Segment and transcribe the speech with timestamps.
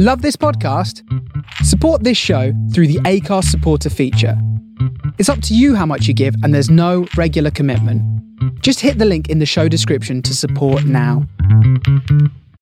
[0.00, 1.02] Love this podcast?
[1.64, 4.40] Support this show through the Anchor supporter feature.
[5.18, 8.00] It's up to you how much you give, and there's no regular commitment.
[8.62, 11.26] Just hit the link in the show description to support now.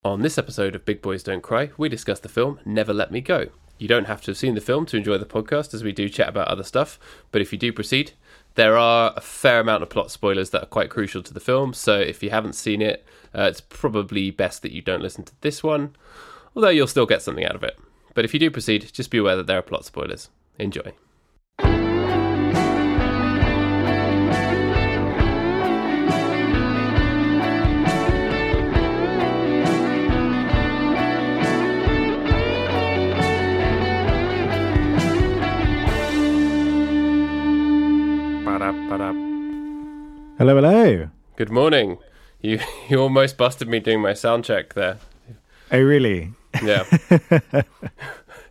[0.03, 3.21] On this episode of Big Boys Don't Cry, we discuss the film Never Let Me
[3.21, 3.49] Go.
[3.77, 6.09] You don't have to have seen the film to enjoy the podcast, as we do
[6.09, 6.99] chat about other stuff,
[7.33, 8.13] but if you do proceed,
[8.55, 11.75] there are a fair amount of plot spoilers that are quite crucial to the film,
[11.75, 15.35] so if you haven't seen it, uh, it's probably best that you don't listen to
[15.43, 15.95] this one,
[16.57, 17.79] although you'll still get something out of it.
[18.15, 20.31] But if you do proceed, just be aware that there are plot spoilers.
[20.59, 20.93] Enjoy.
[40.39, 41.09] Hello, hello.
[41.37, 41.99] Good morning.
[42.41, 44.99] You you almost busted me doing my sound check there.
[45.73, 46.33] Oh, really?
[46.63, 46.85] Yeah.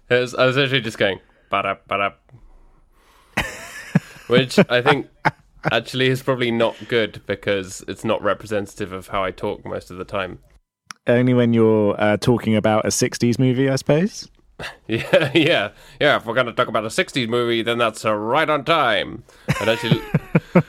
[0.09, 1.19] Was- I was actually just going
[4.27, 5.07] which I think
[5.71, 9.97] actually is probably not good because it's not representative of how I talk most of
[9.97, 10.39] the time.
[11.07, 14.29] Only when you're uh, talking about a 60s movie, I suppose.
[14.87, 16.15] Yeah, yeah, yeah.
[16.15, 19.23] If we're going to talk about a '60s movie, then that's uh, right on time.
[19.59, 20.01] And actually,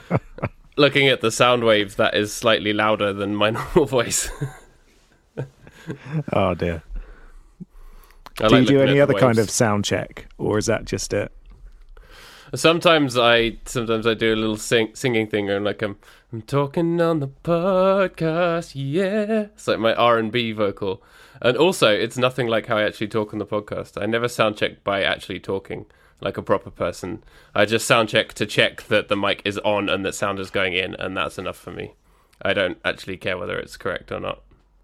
[0.77, 4.29] looking at the sound wave, that is slightly louder than my normal voice.
[6.33, 6.83] Oh, dear.
[8.39, 10.27] I do like you do any other the kind of sound check?
[10.37, 11.31] Or is that just it?
[12.55, 15.97] Sometimes I sometimes I do a little sing, singing thing and like I'm
[16.31, 19.47] I'm talking on the podcast, yeah.
[19.53, 21.03] It's like my R and B vocal,
[21.41, 24.01] and also it's nothing like how I actually talk on the podcast.
[24.01, 25.85] I never sound check by actually talking
[26.21, 27.23] like a proper person.
[27.53, 30.49] I just sound check to check that the mic is on and that sound is
[30.49, 31.93] going in, and that's enough for me.
[32.41, 34.41] I don't actually care whether it's correct or not.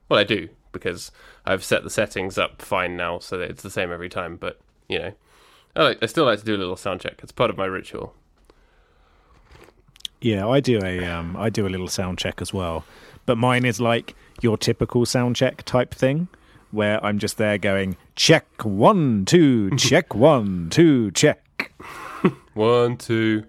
[0.10, 1.12] Well, I do because
[1.46, 4.36] I've set the settings up fine now, so that it's the same every time.
[4.36, 5.14] But you know.
[5.76, 7.20] I, like, I still like to do a little sound check.
[7.24, 8.14] It's part of my ritual.
[10.22, 12.86] Yeah, I do a um, I do a little sound check as well,
[13.26, 16.28] but mine is like your typical sound check type thing,
[16.72, 21.40] where I'm just there going check one two check one two check.
[22.54, 23.46] One, two,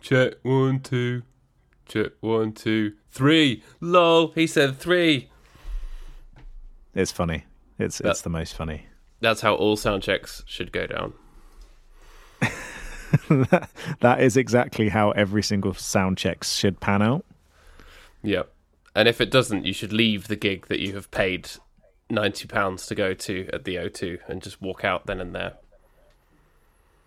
[0.00, 0.34] check.
[0.42, 1.22] One, two,
[1.86, 2.12] check.
[2.20, 3.62] One, two, three.
[3.80, 5.28] Lol, he said three.
[6.96, 7.44] It's funny.
[7.78, 8.86] It's That- it's the most funny.
[9.20, 11.12] That's how all sound checks should go down.
[14.00, 17.24] that is exactly how every single sound check should pan out.
[18.22, 18.52] Yep.
[18.94, 21.48] And if it doesn't, you should leave the gig that you have paid
[22.10, 25.54] ninety pounds to go to at the O2 and just walk out then and there.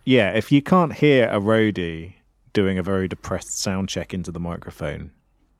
[0.04, 2.14] Yeah, if you can't hear a roadie
[2.52, 5.10] doing a very depressed sound check into the microphone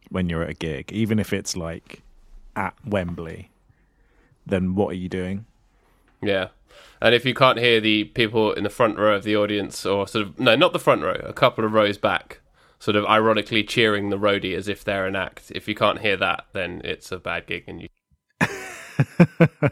[0.09, 2.03] when you're at a gig, even if it's like
[2.57, 3.51] at Wembley,
[4.51, 5.47] then what are you doing?
[6.23, 6.49] Yeah.
[7.01, 10.07] And if you can't hear the people in the front row of the audience, or
[10.07, 12.41] sort of, no, not the front row, a couple of rows back,
[12.79, 16.17] sort of ironically cheering the roadie as if they're an act, if you can't hear
[16.17, 17.89] that, then it's a bad gig and you.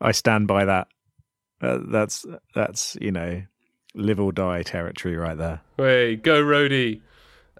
[0.00, 0.88] I stand by that.
[1.60, 3.42] Uh, that's that's you know
[3.94, 5.60] live or die territory right there.
[5.76, 7.00] Way, go roadie!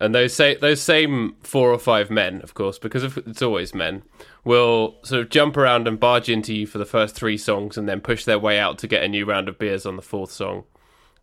[0.03, 3.73] And those say those same four or five men, of course, because if it's always
[3.73, 4.03] men,
[4.45, 7.89] will sort of jump around and barge into you for the first three songs, and
[7.89, 10.33] then push their way out to get a new round of beers on the fourth
[10.33, 10.65] song,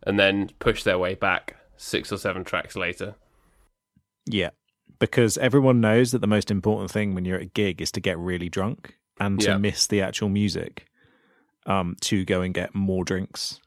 [0.02, 3.16] and then push their way back six or seven tracks later.
[4.24, 4.50] Yeah,
[4.98, 8.00] because everyone knows that the most important thing when you're at a gig is to
[8.00, 9.58] get really drunk and to Yeah.
[9.58, 10.86] miss the actual music,
[11.66, 13.60] um, to go and get more drinks.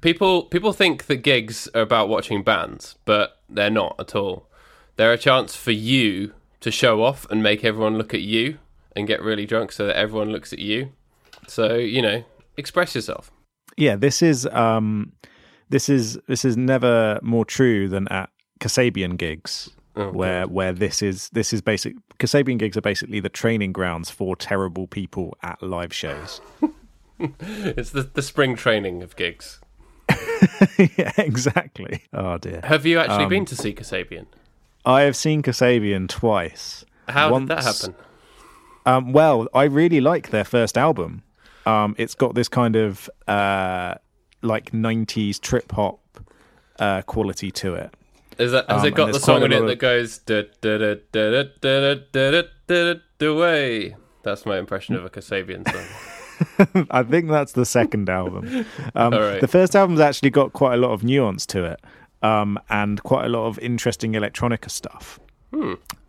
[0.00, 4.48] People people think that gigs are about watching bands, but they're not at all.
[4.96, 8.58] They're a chance for you to show off and make everyone look at you
[8.94, 10.92] and get really drunk so that everyone looks at you.
[11.46, 12.24] So, you know,
[12.56, 13.30] express yourself.
[13.76, 15.12] Yeah, this is um,
[15.68, 18.30] this is this is never more true than at
[18.60, 19.70] Kasabian gigs.
[19.96, 24.08] Oh, where where this is this is basic Kasabian gigs are basically the training grounds
[24.08, 26.40] for terrible people at live shows.
[27.22, 29.60] It's the, the spring training of gigs.
[30.96, 32.04] Yeah, exactly.
[32.12, 32.60] Oh dear.
[32.64, 34.26] Have you actually Um, been to see Kasabian?
[34.84, 36.84] I have seen Kasabian twice.
[37.08, 37.94] How did that happen?
[38.86, 41.22] Um, well, I really like their first album.
[41.66, 43.94] Um, it's got this kind of uh,
[44.42, 46.00] like '90s trip hop
[46.78, 47.94] uh, quality to it.
[48.38, 50.94] Is that has um, it got the song in it that goes da da da
[51.12, 53.96] da da da da da da da da way?
[54.22, 55.84] That's my impression of a Kasabian song.
[56.90, 58.66] I think that's the second album.
[58.94, 59.40] Um, right.
[59.40, 61.80] The first album's actually got quite a lot of nuance to it,
[62.22, 65.18] um, and quite a lot of interesting electronica stuff.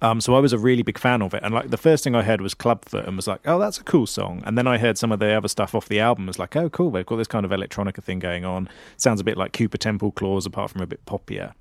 [0.04, 2.16] Um, so I was a really big fan of it, and like the first thing
[2.16, 4.78] I heard was Clubfoot, and was like, "Oh, that's a cool song." And then I
[4.78, 7.16] heard some of the other stuff off the album, was like, "Oh, cool, they've got
[7.18, 10.70] this kind of electronica thing going on." Sounds a bit like Cooper Temple Clause, apart
[10.72, 11.54] from a bit poppier.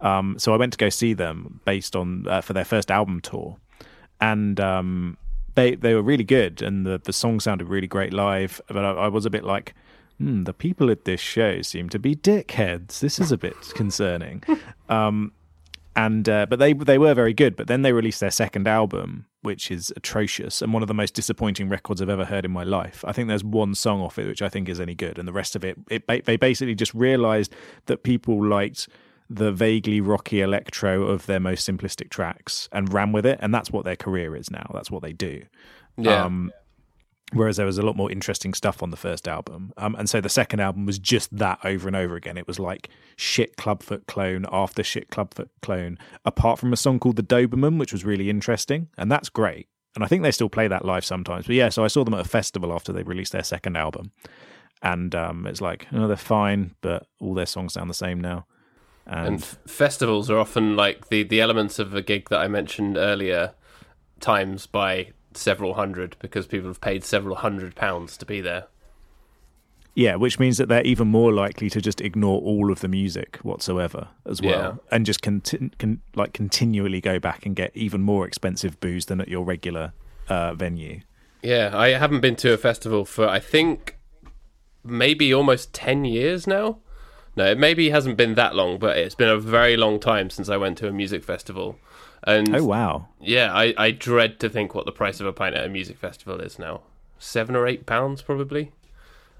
[0.00, 3.20] Um, so I went to go see them based on uh, for their first album
[3.20, 3.58] tour,
[4.20, 5.18] and um,
[5.54, 8.60] they they were really good, and the the song sounded really great live.
[8.68, 9.74] But I, I was a bit like,
[10.18, 13.00] hmm, the people at this show seem to be dickheads.
[13.00, 14.42] This is a bit concerning.
[14.88, 15.32] um,
[15.96, 17.56] and uh, but they they were very good.
[17.56, 21.14] But then they released their second album, which is atrocious and one of the most
[21.14, 23.04] disappointing records I've ever heard in my life.
[23.06, 25.32] I think there's one song off it which I think is any good, and the
[25.32, 27.52] rest of it, it they basically just realised
[27.86, 28.88] that people liked
[29.30, 33.70] the vaguely rocky electro of their most simplistic tracks and ran with it, and that's
[33.70, 34.68] what their career is now.
[34.74, 35.44] That's what they do.
[35.96, 36.24] Yeah.
[36.24, 36.52] Um,
[37.32, 39.72] whereas there was a lot more interesting stuff on the first album.
[39.76, 42.36] Um, and so the second album was just that over and over again.
[42.36, 47.14] It was like shit Clubfoot clone after shit Clubfoot clone, apart from a song called
[47.14, 48.88] The Doberman, which was really interesting.
[48.98, 49.68] And that's great.
[49.94, 51.46] And I think they still play that live sometimes.
[51.46, 54.10] But yeah, so I saw them at a festival after they released their second album.
[54.82, 58.46] And um, it's like, oh, they're fine, but all their songs sound the same now.
[59.10, 62.46] And, and f- festivals are often like the the elements of a gig that I
[62.48, 63.52] mentioned earlier,
[64.20, 68.66] times by several hundred because people have paid several hundred pounds to be there.
[69.96, 73.38] Yeah, which means that they're even more likely to just ignore all of the music
[73.42, 74.72] whatsoever as well, Yeah.
[74.92, 79.20] and just conti- con- like continually go back and get even more expensive booze than
[79.20, 79.92] at your regular
[80.28, 81.00] uh, venue.
[81.42, 83.96] Yeah, I haven't been to a festival for I think
[84.84, 86.78] maybe almost ten years now.
[87.36, 90.48] No, it maybe hasn't been that long, but it's been a very long time since
[90.48, 91.78] I went to a music festival.
[92.24, 93.08] And Oh wow!
[93.20, 95.96] yeah, I, I dread to think what the price of a pint at a music
[95.96, 96.82] festival is now.
[97.18, 98.72] Seven or eight pounds, probably.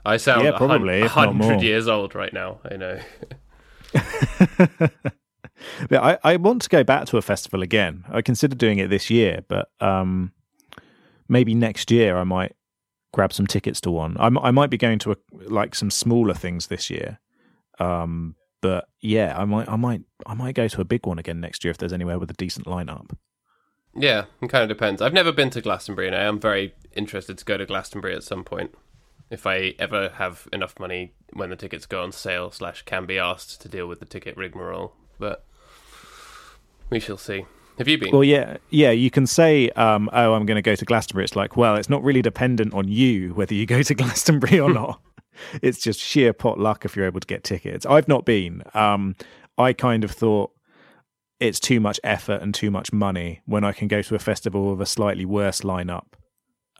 [0.04, 2.60] I sound Yeah, probably, hundred years old right now.
[2.64, 3.00] I know.
[5.90, 8.04] Yeah, I, I want to go back to a festival again.
[8.08, 10.32] I consider doing it this year, but um,
[11.28, 12.56] maybe next year I might
[13.12, 14.16] grab some tickets to one.
[14.19, 17.19] I, m- I might be going to a, like some smaller things this year.
[17.80, 21.40] Um, but yeah, I might, I might, I might go to a big one again
[21.40, 23.10] next year if there's anywhere with a decent lineup.
[23.94, 25.02] Yeah, it kind of depends.
[25.02, 28.22] I've never been to Glastonbury, and I am very interested to go to Glastonbury at
[28.22, 28.74] some point.
[29.30, 33.18] If I ever have enough money when the tickets go on sale, slash can be
[33.18, 35.44] asked to deal with the ticket rigmarole, but
[36.90, 37.46] we shall see.
[37.78, 38.10] Have you been?
[38.12, 38.90] Well, yeah, yeah.
[38.90, 41.88] You can say, um, "Oh, I'm going to go to Glastonbury." It's like, well, it's
[41.88, 45.00] not really dependent on you whether you go to Glastonbury or not.
[45.62, 47.86] It's just sheer pot luck if you're able to get tickets.
[47.86, 48.62] I've not been.
[48.74, 49.16] Um,
[49.58, 50.52] I kind of thought
[51.38, 54.70] it's too much effort and too much money when I can go to a festival
[54.70, 56.06] with a slightly worse lineup,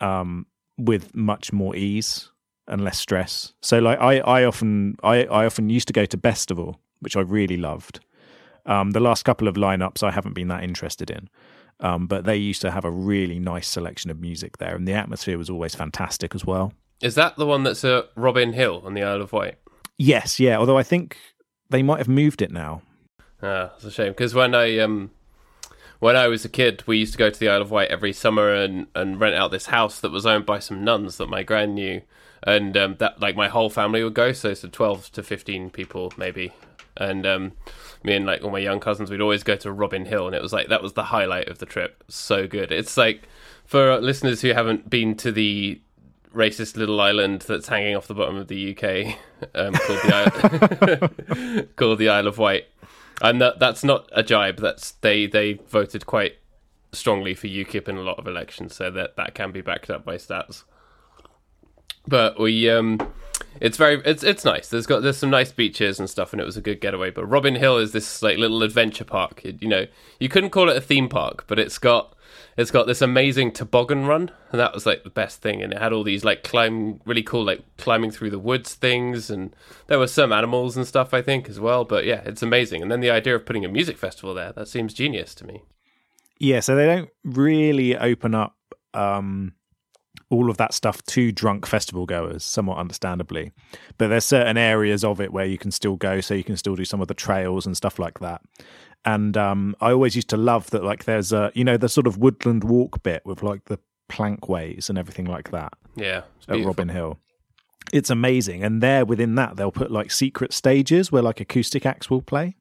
[0.01, 0.47] um,
[0.79, 2.31] with much more ease
[2.69, 3.55] and less stress.
[3.63, 7.21] So, like, I, I often, I, I often used to go to Bestival, which I
[7.21, 8.01] really loved.
[8.67, 11.29] Um, the last couple of lineups I haven't been that interested in,
[11.81, 14.93] um, but they used to have a really nice selection of music there, and the
[14.93, 16.73] atmosphere was always fantastic as well.
[17.03, 19.57] Is that the one that's at Robin Hill on the Isle of Wight?
[19.97, 20.59] Yes, yeah.
[20.59, 21.17] Although I think
[21.71, 22.83] they might have moved it now.
[23.43, 25.11] Ah, it's a shame because when I um
[25.99, 28.13] when I was a kid, we used to go to the Isle of Wight every
[28.13, 31.43] summer and and rent out this house that was owned by some nuns that my
[31.43, 32.03] gran knew,
[32.43, 36.13] and um, that like my whole family would go, so so twelve to fifteen people
[36.19, 36.53] maybe,
[36.99, 37.53] and um
[38.03, 40.43] me and like all my young cousins we'd always go to Robin Hill, and it
[40.43, 42.05] was like that was the highlight of the trip.
[42.09, 42.73] So good.
[42.73, 43.23] It's like
[43.65, 45.81] for listeners who haven't been to the
[46.35, 49.19] racist little island that's hanging off the bottom of the UK
[49.55, 52.67] um, called the Isle- called the Isle of Wight.
[53.23, 54.59] And that that's not a jibe.
[54.59, 56.39] That's they they voted quite
[56.93, 60.05] strongly for UKIP in a lot of elections, so that that can be backed up
[60.05, 60.65] by stats.
[62.07, 62.99] But we um
[63.61, 64.69] it's very it's it's nice.
[64.69, 67.11] There's got there's some nice beaches and stuff, and it was a good getaway.
[67.11, 69.43] But Robin Hill is this like little adventure park.
[69.45, 69.87] It, you know,
[70.19, 72.15] you couldn't call it a theme park, but it's got
[72.61, 75.63] it's got this amazing toboggan run, and that was like the best thing.
[75.63, 79.31] And it had all these like climb really cool like climbing through the woods things,
[79.31, 79.55] and
[79.87, 81.85] there were some animals and stuff I think as well.
[81.85, 82.83] But yeah, it's amazing.
[82.83, 85.63] And then the idea of putting a music festival there that seems genius to me.
[86.39, 88.57] Yeah, so they don't really open up
[88.95, 89.55] um,
[90.31, 93.53] all of that stuff to drunk festival goers, somewhat understandably.
[93.99, 96.77] But there's certain areas of it where you can still go, so you can still
[96.77, 98.41] do some of the trails and stuff like that.
[99.05, 102.07] And um, I always used to love that, like, there's a, you know, the sort
[102.07, 103.79] of woodland walk bit with like the
[104.11, 106.65] plankways and everything like that Yeah, at.
[106.65, 107.19] Robin Hill.
[107.93, 108.63] It's amazing.
[108.63, 112.57] And there within that, they'll put like secret stages where like acoustic acts will play.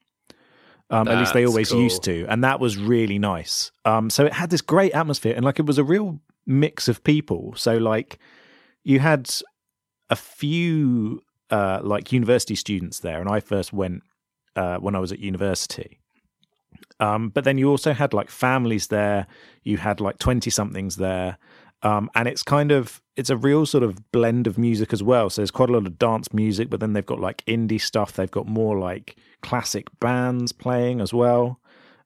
[0.91, 1.83] Um, at least they always cool.
[1.83, 2.25] used to.
[2.27, 3.71] And that was really nice.
[3.85, 7.03] Um, so it had this great atmosphere and like it was a real mix of
[7.03, 7.53] people.
[7.55, 8.17] So like
[8.83, 9.29] you had
[10.09, 13.19] a few uh, like university students there.
[13.19, 14.01] And I first went
[14.55, 15.98] uh, when I was at university.
[16.99, 19.27] Um, but then you also had like families there.
[19.63, 21.37] You had like twenty somethings there,
[21.81, 25.29] um, and it's kind of it's a real sort of blend of music as well.
[25.29, 28.13] So there's quite a lot of dance music, but then they've got like indie stuff.
[28.13, 31.59] They've got more like classic bands playing as well.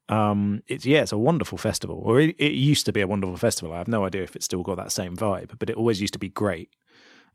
[0.10, 3.38] Um, it's yeah, it's a wonderful festival, or it, it used to be a wonderful
[3.38, 3.74] festival.
[3.74, 6.14] I have no idea if it's still got that same vibe, but it always used
[6.14, 6.70] to be great.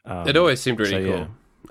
[0.06, 1.18] it always seemed really so, cool.
[1.18, 1.26] yeah.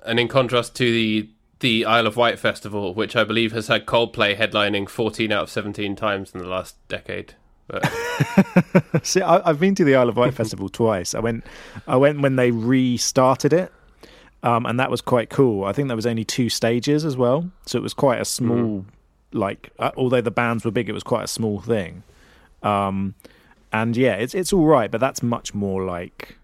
[0.05, 1.29] And in contrast to the
[1.59, 5.49] the Isle of Wight festival, which I believe has had Coldplay headlining 14 out of
[5.49, 7.33] 17 times in the last decade.
[7.67, 7.91] But
[9.03, 11.13] See, I, I've been to the Isle of Wight festival twice.
[11.15, 11.43] I went,
[11.87, 13.71] I went when they restarted it,
[14.43, 15.65] um, and that was quite cool.
[15.65, 18.85] I think there was only two stages as well, so it was quite a small,
[19.33, 22.03] like, uh, although the bands were big, it was quite a small thing.
[22.63, 23.15] Um,
[23.73, 26.37] and yeah, it's it's all right, but that's much more like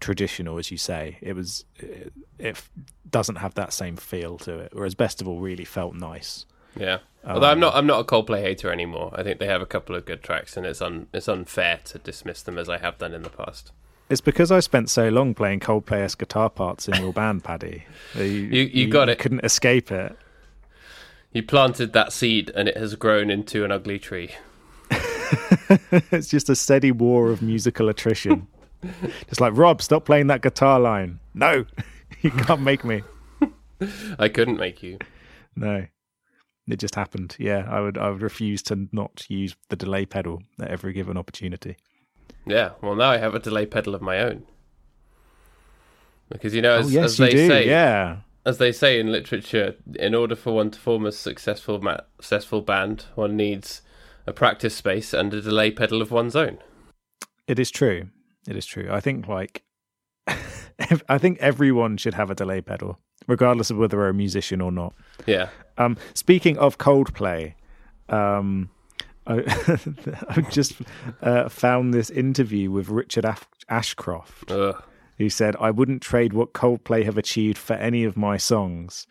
[0.00, 1.18] traditional, as you say.
[1.20, 2.62] It was, it, it
[3.10, 4.72] doesn't have that same feel to it.
[4.72, 6.46] Whereas Bestival really felt nice.
[6.76, 6.98] yeah.
[7.26, 9.10] Although I'm um, not I'm not a Coldplay hater anymore.
[9.14, 11.98] I think they have a couple of good tracks and it's un, it's unfair to
[11.98, 13.72] dismiss them as I have done in the past.
[14.10, 17.84] It's because I spent so long playing Coldplay-esque guitar parts in your band, Paddy.
[18.14, 19.18] You, you got it.
[19.18, 20.16] Couldn't escape it.
[21.32, 24.32] You planted that seed and it has grown into an ugly tree.
[24.90, 28.46] it's just a steady war of musical attrition.
[29.28, 31.20] just like Rob, stop playing that guitar line.
[31.34, 31.64] No,
[32.22, 33.02] you can't make me.
[34.18, 34.98] I couldn't make you.
[35.56, 35.86] No,
[36.68, 37.36] it just happened.
[37.38, 37.98] Yeah, I would.
[37.98, 41.76] I would refuse to not use the delay pedal at every given opportunity.
[42.46, 44.44] Yeah, well now I have a delay pedal of my own.
[46.28, 47.48] Because you know, oh, as, oh yes, as you they do.
[47.48, 51.80] say, Yeah, as they say in literature, in order for one to form a successful
[51.80, 53.82] ma- successful band, one needs
[54.26, 56.58] a practice space and a delay pedal of one's own.
[57.46, 58.08] it is true.
[58.48, 58.88] It is true.
[58.90, 59.62] I think like,
[61.08, 64.72] I think everyone should have a delay pedal, regardless of whether they're a musician or
[64.72, 64.94] not.
[65.26, 65.48] Yeah,
[65.78, 67.54] Um, speaking of Coldplay,
[68.08, 68.70] um,
[69.26, 69.38] I,
[70.28, 70.74] I've just
[71.22, 74.82] uh, found this interview with Richard Af- Ashcroft, Ugh.
[75.18, 79.06] who said, I wouldn't trade what Coldplay have achieved for any of my songs.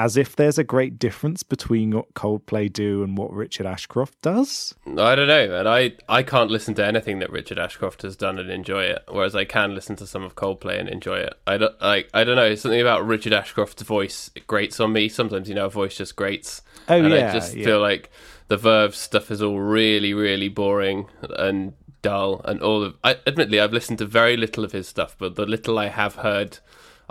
[0.00, 4.74] As if there's a great difference between what Coldplay do and what Richard Ashcroft does.
[4.86, 8.38] I don't know, and I I can't listen to anything that Richard Ashcroft has done
[8.38, 11.34] and enjoy it, whereas I can listen to some of Coldplay and enjoy it.
[11.46, 12.08] I don't like.
[12.14, 12.54] I don't know.
[12.54, 15.10] Something about Richard Ashcroft's voice it grates on me.
[15.10, 16.62] Sometimes you know, a voice just grates.
[16.88, 17.66] Oh, and yeah, I just yeah.
[17.66, 18.10] feel like
[18.48, 22.40] the Verve stuff is all really, really boring and dull.
[22.46, 25.44] And all of, I, admittedly, I've listened to very little of his stuff, but the
[25.44, 26.58] little I have heard,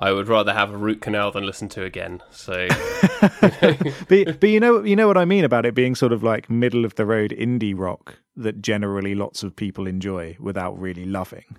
[0.01, 2.23] I would rather have a root canal than listen to again.
[2.31, 2.67] So
[3.21, 6.49] But, but you know you know what I mean about it being sort of like
[6.49, 11.57] middle of the road indie rock that generally lots of people enjoy without really loving.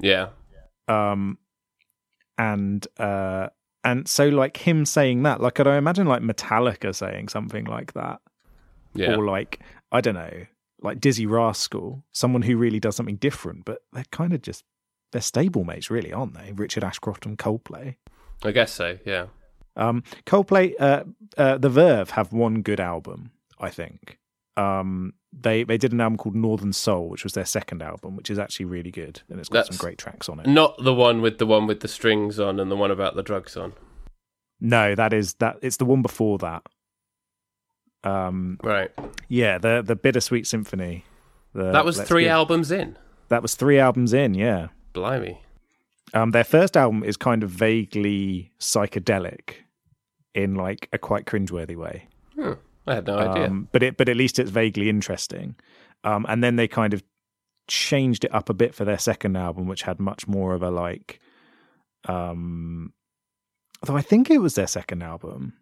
[0.00, 0.28] yeah,
[0.88, 1.38] um
[2.38, 3.48] and uh
[3.84, 7.92] and so like him saying that like could i imagine like metallica saying something like
[7.92, 8.20] that
[8.94, 9.14] yeah.
[9.14, 9.60] or like
[9.92, 10.46] i don't know
[10.82, 14.64] like dizzee rascal someone who really does something different but they're kind of just
[15.12, 17.96] they're stablemates really aren't they richard ashcroft and coldplay
[18.42, 18.98] I guess so.
[19.04, 19.26] Yeah.
[19.76, 21.04] um coldplay uh,
[21.36, 24.18] uh the verve have one good album i think
[24.56, 28.30] um they they did an album called northern soul which was their second album which
[28.30, 31.20] is actually really good and it's got some great tracks on it Not the one
[31.22, 33.72] with the one with the strings on and the one about the drugs on.
[34.62, 35.56] No, that is that.
[35.62, 36.62] It's the one before that.
[38.04, 38.90] Um, Right.
[39.28, 41.04] yeah, the the Bittersweet Symphony.
[41.54, 42.96] The, That was Let's three Give- albums in.
[43.28, 44.34] That was three albums in.
[44.34, 44.68] Yeah.
[44.92, 45.40] Blimey.
[46.12, 49.54] Um, their first album is kind of vaguely psychedelic,
[50.34, 52.08] in like a quite cringeworthy way.
[52.34, 52.52] Hmm.
[52.86, 53.46] I had no idea.
[53.46, 55.56] Um, but it but at least it's vaguely interesting.
[56.04, 57.02] Um, and then they kind of
[57.68, 60.70] changed it up a bit for their second album, which had much more of a
[60.70, 61.20] like.
[62.06, 62.92] Um,
[63.82, 65.54] although I think it was their second album.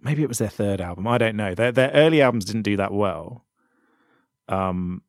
[0.00, 1.06] Maybe it was their third album.
[1.06, 1.54] I don't know.
[1.54, 3.44] Their their early albums didn't do that well.
[4.48, 5.02] Um,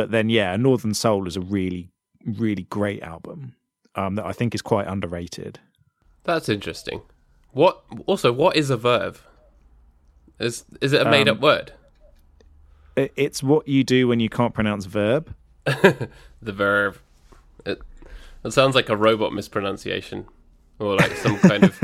[0.00, 1.90] but then yeah, Northern Soul is a really
[2.24, 3.54] really great album.
[3.94, 5.58] Um, that I think is quite underrated.
[6.24, 7.02] That's interesting.
[7.52, 9.26] What also what is a verve?
[10.38, 11.72] Is is it a made up Um, word?
[12.96, 15.34] It, it's what you do when you can't pronounce verb.
[16.42, 16.96] The verb.
[17.66, 17.82] It,
[18.42, 20.24] it sounds like a robot mispronunciation.
[20.78, 21.78] Or like some kind of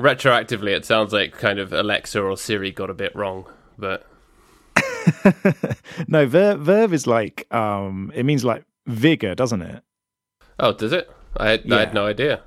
[0.00, 3.44] retroactively it sounds like kind of Alexa or Siri got a bit wrong.
[3.78, 4.04] But
[6.08, 9.82] no, verve, verve is like um, it means like vigor, doesn't it?
[10.60, 11.10] oh, does it?
[11.36, 12.42] I had, I had no idea.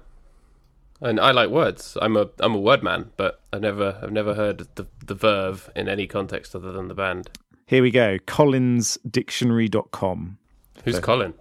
[1.02, 1.98] And I like words.
[2.02, 5.70] I'm a I'm a word man, but I've never I've never heard the the verve
[5.76, 7.30] in any context other than the band.
[7.68, 8.18] Here we go.
[8.20, 10.38] CollinsDictionary.com.
[10.86, 11.34] Who's Colin?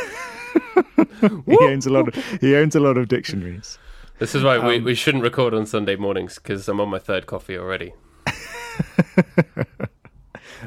[1.47, 2.09] He owns a lot.
[2.09, 3.79] Of, he owns a lot of dictionaries.
[4.19, 6.99] This is why we, Um, we shouldn't record on Sunday mornings because I'm on my
[6.99, 7.93] third coffee already.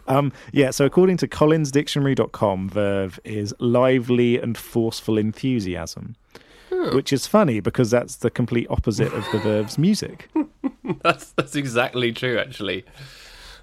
[0.08, 6.16] um, yeah, so according to collinsdictionary.com, verve is lively and forceful enthusiasm,
[6.92, 10.30] which is funny because that's the complete opposite of the verve's music.
[11.02, 12.38] that's that's exactly true.
[12.38, 12.84] Actually,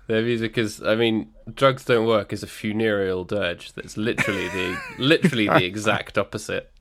[0.07, 0.81] their music is.
[0.81, 3.73] I mean, drugs don't work is a funereal dirge.
[3.73, 6.71] That's literally the literally the exact opposite.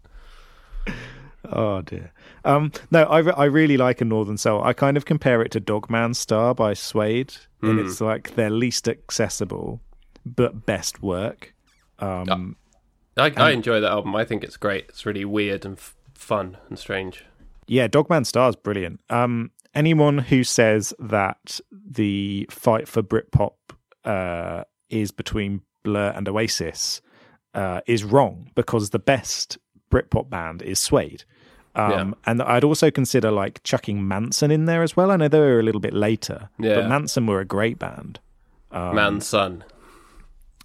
[1.50, 2.12] Oh dear.
[2.46, 4.62] Um, no, I, re- I really like a Northern Soul.
[4.62, 8.50] I kind of compare it to Dog Man Star by Suede, and it's like their
[8.50, 9.80] least accessible
[10.24, 11.54] but best work.
[11.98, 12.56] Um,
[13.16, 14.14] I, I enjoy that album.
[14.14, 14.86] I think it's great.
[14.88, 17.24] It's really weird and f- fun and strange.
[17.66, 19.00] Yeah, Dog Man Star is brilliant.
[19.10, 23.54] Um, anyone who says that the fight for Britpop
[24.04, 27.00] uh, is between Blur and Oasis
[27.54, 29.58] uh, is wrong because the best
[29.90, 31.24] Britpop band is Suede.
[31.76, 32.14] Um, Yeah.
[32.26, 35.10] And I'd also consider like chucking Mansun in there as well.
[35.10, 38.18] I know they were a little bit later, but Mansun were a great band.
[38.72, 39.64] Um, Man's son,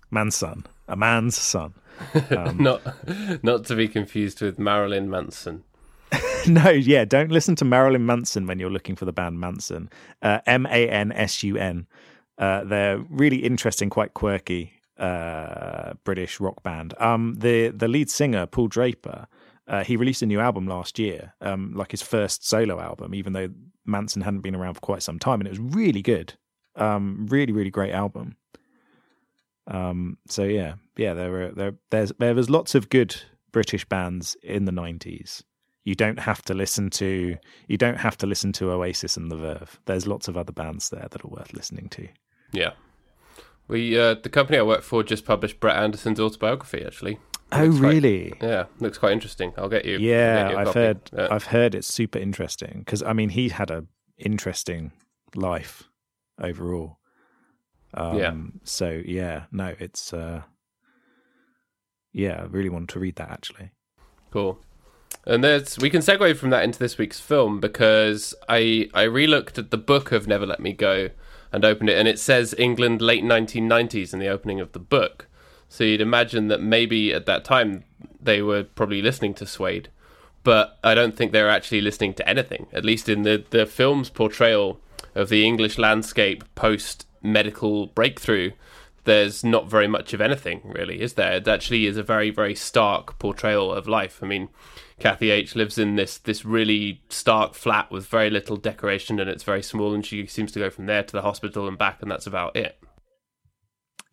[0.10, 1.74] Man's son, a man's son.
[2.56, 2.82] not
[3.44, 5.64] not to be confused with Marilyn Manson.
[6.48, 9.90] no, yeah, don't listen to Marilyn Manson when you're looking for the band Mansun.
[10.22, 11.88] Uh, M A N S U N.
[12.38, 16.94] Uh, they're really interesting, quite quirky uh, British rock band.
[17.00, 19.28] Um, the the lead singer Paul Draper,
[19.68, 23.34] uh, he released a new album last year, um, like his first solo album, even
[23.34, 23.50] though
[23.88, 26.34] Mansun hadn't been around for quite some time, and it was really good.
[26.76, 28.38] Um, really, really great album.
[29.68, 33.16] Um, so yeah, yeah, there were there there's there was lots of good
[33.52, 35.44] British bands in the nineties
[35.84, 37.38] you don't have to listen to
[37.68, 39.80] you don't have to listen to Oasis and the Verve.
[39.86, 42.08] There's lots of other bands there that are worth listening to.
[42.52, 42.72] Yeah,
[43.68, 46.84] we uh, the company I work for just published Brett Anderson's autobiography.
[46.86, 47.20] Actually,
[47.54, 48.34] Oh, Looks quite- really?
[48.42, 49.52] yeah, looks quite interesting.
[49.58, 49.98] I'll get you.
[49.98, 51.00] Yeah, get you I've heard.
[51.16, 51.28] Yeah.
[51.32, 53.86] I've heard it's super interesting because I mean he had a
[54.18, 54.92] interesting
[55.36, 55.84] life
[56.40, 56.98] overall.
[57.94, 58.34] Um, Yeah.
[58.64, 60.44] So yeah, no, it's uh,
[62.14, 63.72] yeah, I really wanted to read that actually.
[64.32, 64.60] Cool.
[65.26, 69.58] And there's we can segue from that into this week's film because I I relooked
[69.58, 71.10] at the book of Never Let Me Go
[71.52, 75.28] and opened it and it says England late 1990s in the opening of the book.
[75.72, 77.86] So you'd imagine that maybe at that time
[78.22, 79.88] they were probably listening to Suede,
[80.44, 82.68] but I don't think they were actually listening to anything.
[82.74, 84.82] At least in the the film's portrayal
[85.16, 88.52] of the English landscape post medical breakthrough,
[89.06, 91.38] there's not very much of anything really, is there?
[91.38, 94.20] It actually is a very very stark portrayal of life.
[94.22, 94.50] I mean,
[95.00, 99.44] Kathy H lives in this this really stark flat with very little decoration and it's
[99.44, 102.12] very small, and she seems to go from there to the hospital and back, and
[102.12, 102.78] that's about it.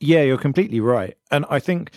[0.00, 1.16] Yeah, you're completely right.
[1.30, 1.92] And I think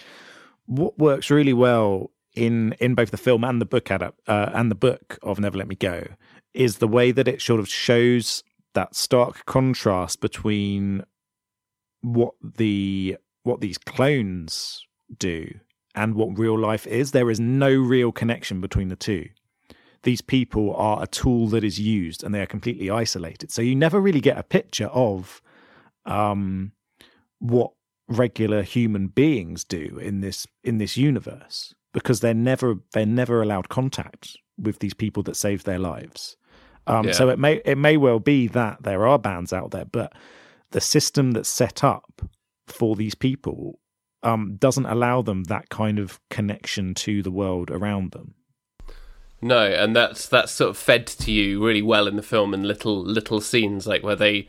[0.65, 4.71] what works really well in in both the film and the book adapt uh, and
[4.71, 6.07] the book of Never Let Me Go
[6.53, 11.03] is the way that it sort of shows that stark contrast between
[12.01, 14.85] what the what these clones
[15.17, 15.53] do
[15.93, 17.11] and what real life is.
[17.11, 19.27] There is no real connection between the two.
[20.03, 23.51] These people are a tool that is used and they are completely isolated.
[23.51, 25.41] So you never really get a picture of
[26.05, 26.71] um
[27.39, 27.71] what
[28.11, 33.69] regular human beings do in this in this universe because they're never they're never allowed
[33.69, 36.37] contact with these people that saved their lives.
[36.87, 37.13] Um, Yeah.
[37.13, 40.13] So it may it may well be that there are bands out there, but
[40.71, 42.21] the system that's set up
[42.67, 43.79] for these people
[44.23, 48.35] um, doesn't allow them that kind of connection to the world around them.
[49.41, 52.63] No, and that's that's sort of fed to you really well in the film in
[52.63, 54.47] little little scenes like where they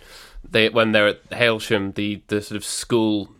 [0.48, 3.30] they when they're at Hailsham, the the sort of school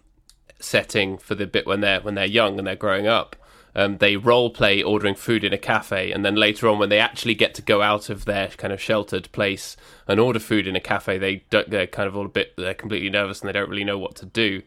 [0.62, 3.36] setting for the bit when they're when they're young and they're growing up.
[3.74, 6.98] Um, they role play ordering food in a cafe, and then later on, when they
[6.98, 10.76] actually get to go out of their kind of sheltered place and order food in
[10.76, 13.70] a cafe, they they're kind of all a bit they're completely nervous and they don't
[13.70, 14.62] really know what to do.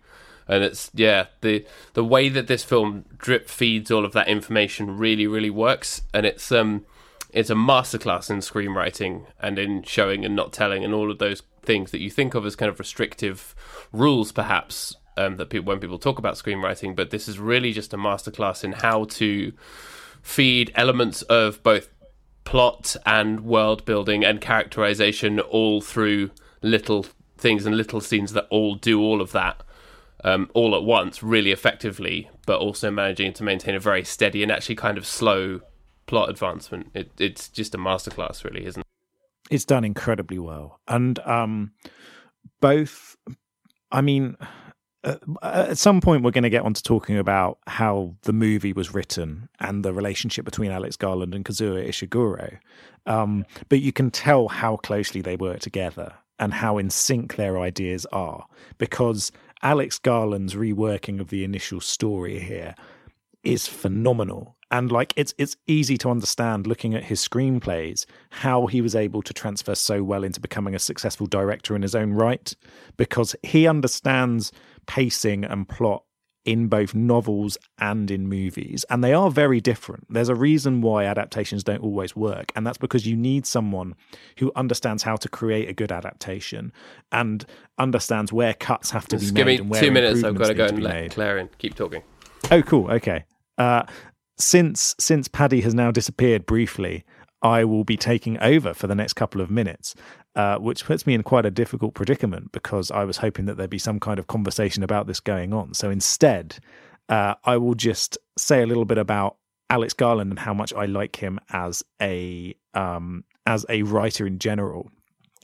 [0.47, 4.97] And it's yeah the the way that this film drip feeds all of that information
[4.97, 6.85] really really works, and it's um
[7.31, 11.43] it's a masterclass in screenwriting and in showing and not telling and all of those
[11.61, 13.53] things that you think of as kind of restrictive
[13.91, 17.93] rules perhaps um, that people when people talk about screenwriting but this is really just
[17.93, 19.51] a masterclass in how to
[20.21, 21.89] feed elements of both
[22.43, 26.29] plot and world building and characterization all through
[26.61, 27.05] little
[27.37, 29.61] things and little scenes that all do all of that
[30.23, 34.51] um, all at once really effectively, but also managing to maintain a very steady and
[34.51, 35.59] actually kind of slow
[36.07, 36.89] plot advancement.
[36.95, 38.85] It, it's just a masterclass, really, isn't it?
[39.49, 41.71] it's done incredibly well and um
[42.61, 43.15] both
[43.91, 44.35] i mean
[45.43, 48.93] at some point we're going to get on to talking about how the movie was
[48.93, 52.57] written and the relationship between alex garland and kazuo ishiguro
[53.05, 57.59] um but you can tell how closely they work together and how in sync their
[57.59, 58.45] ideas are.
[58.77, 62.75] Because Alex Garland's reworking of the initial story here
[63.43, 64.55] is phenomenal.
[64.71, 69.21] And like it's it's easy to understand looking at his screenplays how he was able
[69.21, 72.53] to transfer so well into becoming a successful director in his own right
[72.97, 74.51] because he understands
[74.87, 76.03] pacing and plot
[76.45, 78.85] in both novels and in movies.
[78.91, 80.05] And they are very different.
[80.13, 82.51] There's a reason why adaptations don't always work.
[82.55, 83.95] And that's because you need someone
[84.37, 86.71] who understands how to create a good adaptation
[87.11, 87.43] and
[87.79, 89.53] understands where cuts have to Just be give made.
[89.53, 90.23] me and where two minutes.
[90.23, 91.11] I've got to go and let made.
[91.11, 91.49] Claire in.
[91.57, 92.03] Keep talking.
[92.51, 92.91] Oh, cool.
[92.91, 93.25] Okay.
[93.57, 93.83] Uh,
[94.37, 97.05] since since Paddy has now disappeared briefly,
[97.45, 99.93] I will be taking over for the next couple of minutes,
[100.35, 103.69] uh, which puts me in quite a difficult predicament because I was hoping that there'd
[103.69, 105.75] be some kind of conversation about this going on.
[105.75, 106.57] So instead,
[107.07, 109.37] uh, I will just say a little bit about
[109.69, 114.39] Alex Garland and how much I like him as a um, as a writer in
[114.39, 114.89] general.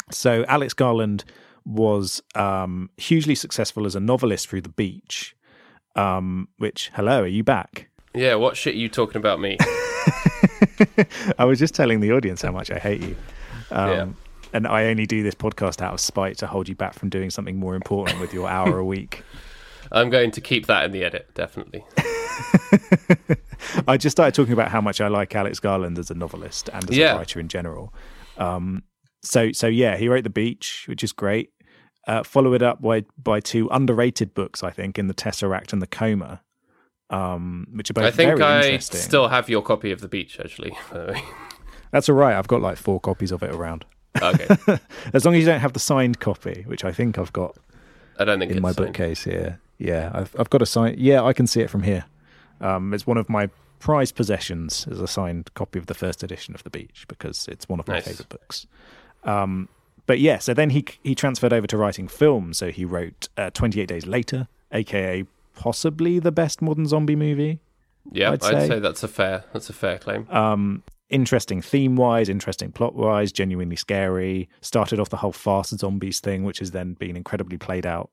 [0.10, 1.24] So Alex Garland
[1.66, 5.36] was um, hugely successful as a novelist through The Beach.
[5.96, 7.91] Um, which hello, are you back?
[8.14, 9.58] Yeah, what shit are you talking about me?
[11.38, 13.16] I was just telling the audience how much I hate you.
[13.72, 14.08] Um, Yeah.
[14.54, 17.30] And I only do this podcast out of spite to hold you back from doing
[17.30, 19.24] something more important with your hour a week.
[19.94, 21.86] I'm going to keep that in the edit, definitely.
[23.88, 26.90] I just started talking about how much I like Alex Garland as a novelist and
[26.90, 27.14] as Yeah.
[27.14, 27.94] a writer in general.
[28.38, 28.84] Um,
[29.24, 31.52] so, so yeah, he wrote The Beach, which is great.
[32.08, 35.82] Uh, follow it up by by two underrated books, I think, in The Tesseract and
[35.82, 36.42] The Coma,
[37.12, 40.72] um, which are both I think I still have your copy of The Beach, actually.
[40.92, 41.24] by the way.
[41.92, 42.36] That's all right.
[42.36, 43.86] I've got like four copies of it around.
[44.22, 44.48] okay.
[45.14, 47.56] As long as you don't have the signed copy, which I think I've got
[48.18, 48.88] I don't think in my signed.
[48.88, 49.60] bookcase here.
[49.78, 50.96] Yeah, I've I've got a sign.
[50.98, 52.06] Yeah, I can see it from here.
[52.62, 56.54] Um, it's one of my prized possessions as a signed copy of the first edition
[56.54, 58.06] of The Beach because it's one of my Nice.
[58.08, 58.68] favorite books.
[59.24, 59.68] Um,
[60.06, 62.54] but yeah, so then he he transferred over to writing film.
[62.54, 67.60] So he wrote uh, Twenty Eight Days Later, aka possibly the best modern zombie movie.
[68.12, 68.68] Yeah, I'd I'd, say.
[68.68, 68.80] say.
[68.80, 70.28] that's a fair that's a fair claim.
[70.30, 74.50] Um, interesting theme wise, interesting plot wise, genuinely scary.
[74.62, 78.10] Started off the whole fast zombies thing, which has then been incredibly played out.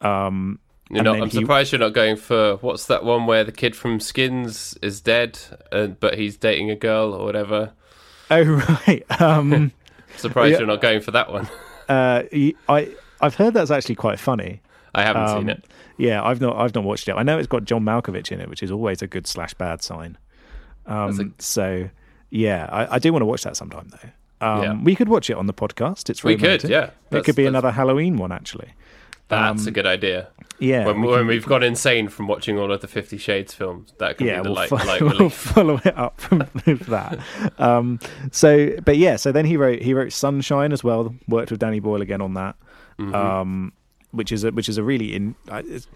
[0.00, 3.52] Um, You're not, I'm he- surprised you're not going for what's that one where the
[3.52, 5.38] kid from Skins is dead,
[5.72, 7.72] uh, but he's dating a girl or whatever.
[8.30, 8.42] oh
[8.86, 9.04] right.
[9.20, 9.72] Um,
[10.16, 10.58] Surprised Yeah.
[10.58, 11.48] you're not going for that one.
[11.88, 12.22] uh,
[12.68, 14.60] I I've heard that's actually quite funny.
[14.94, 15.64] I haven't Um, seen it.
[15.98, 17.12] Yeah, I've not I've not watched it.
[17.12, 19.82] I know it's got John Malkovich in it, which is always a good slash bad
[19.82, 20.16] sign.
[20.86, 21.90] Um, That's so
[22.30, 24.46] yeah, I, I do want to watch that sometime though.
[24.46, 24.82] Um, Yeah.
[24.82, 26.08] We could watch it on the podcast.
[26.10, 26.90] It's We could, yeah.
[27.10, 28.70] It could be that's- another Halloween one actually.
[29.28, 30.26] That's um, a good idea.
[30.58, 33.94] Yeah, When, we can- we've gone insane from watching all of the Fifty Shades films,
[33.98, 36.20] that could yeah, be the we'll, light, fo- light we'll follow it up
[36.66, 37.20] with that.
[37.58, 38.00] Um,
[38.32, 41.14] so, but yeah, so then he wrote he wrote Sunshine as well.
[41.28, 42.56] Worked with Danny Boyle again on that,
[42.98, 43.14] Mm-hmm.
[43.14, 43.72] um,
[44.12, 45.34] which is a, which is a really in.
[45.50, 45.86] I- It's,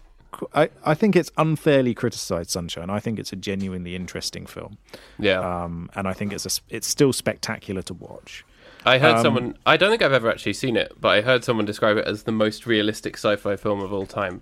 [0.53, 2.51] I I think it's unfairly criticized.
[2.51, 2.91] Sunshine.
[2.91, 4.79] I think it's a genuinely interesting film,
[5.19, 8.45] Yeah, um, and I think it's a, it's still spectacular to watch.
[8.85, 9.59] I heard um, someone.
[9.65, 12.25] I don't think I've ever actually seen it, but I heard someone describe it as
[12.25, 14.41] the most realistic sci-fi film of all time.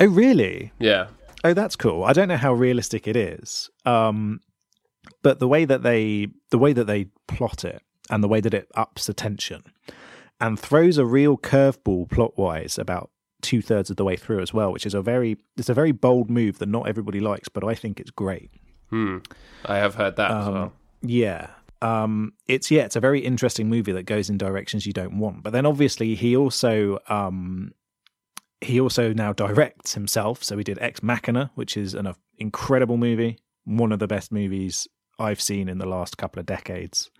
[0.00, 0.72] Oh, really?
[0.78, 1.08] Yeah,
[1.44, 2.04] Oh, that's cool.
[2.04, 4.40] I don't know how realistic it is, um,
[5.22, 8.54] but the way that they the way that they plot it and the way that
[8.54, 9.64] it ups the tension
[10.42, 14.52] and throws a real curveball plot wise about two thirds of the way through as
[14.52, 17.64] well, which is a very it's a very bold move that not everybody likes, but
[17.64, 18.50] I think it's great.
[18.90, 19.18] hmm.
[19.64, 20.72] I have heard that as Um, well.
[21.00, 21.46] Yeah.
[21.80, 25.42] Um, it's yeah, it's a very interesting movie that goes in directions you don't want.
[25.42, 27.72] But then obviously he also um,
[28.60, 30.44] he also now directs himself.
[30.44, 34.86] So he did Ex Machina, which is an incredible movie, one of the best movies
[35.18, 37.10] I've seen in the last couple of decades.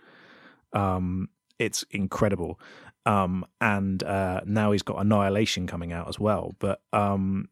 [0.71, 1.27] Um,
[1.59, 2.59] it's incredible.
[3.05, 6.53] Um, and uh, now he's got Annihilation coming out as well.
[6.59, 7.49] But um,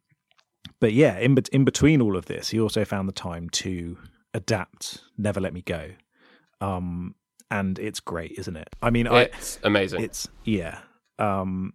[0.80, 3.98] but yeah, in bet- in between all of this, he also found the time to
[4.34, 5.90] adapt Never Let Me Go.
[6.62, 7.16] Um,
[7.50, 8.70] and it's great, isn't it?
[8.82, 10.02] I mean, I It's amazing.
[10.04, 10.80] it's yeah.
[11.20, 11.74] Um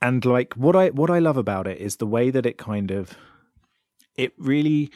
[0.00, 2.90] and like what I what I love about it is the way that it kind
[2.90, 3.16] of
[4.16, 4.90] it really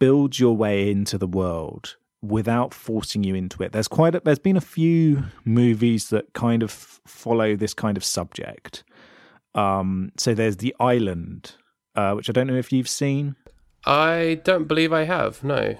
[0.00, 3.72] builds your way into the world without forcing you into it.
[3.72, 8.04] There's quite a, there's been a few movies that kind of follow this kind of
[8.04, 8.84] subject.
[9.54, 11.56] Um so there's The Island
[11.94, 13.36] uh which I don't know if you've seen.
[13.84, 15.42] I don't believe I have.
[15.42, 15.76] No.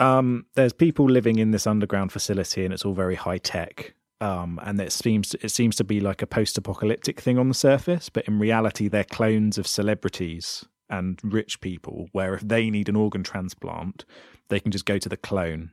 [0.00, 3.94] Um, there's people living in this underground facility, and it's all very high tech.
[4.20, 8.08] Um, and it seems it seems to be like a post-apocalyptic thing on the surface,
[8.08, 12.08] but in reality, they're clones of celebrities and rich people.
[12.12, 14.04] Where if they need an organ transplant,
[14.48, 15.70] they can just go to the clone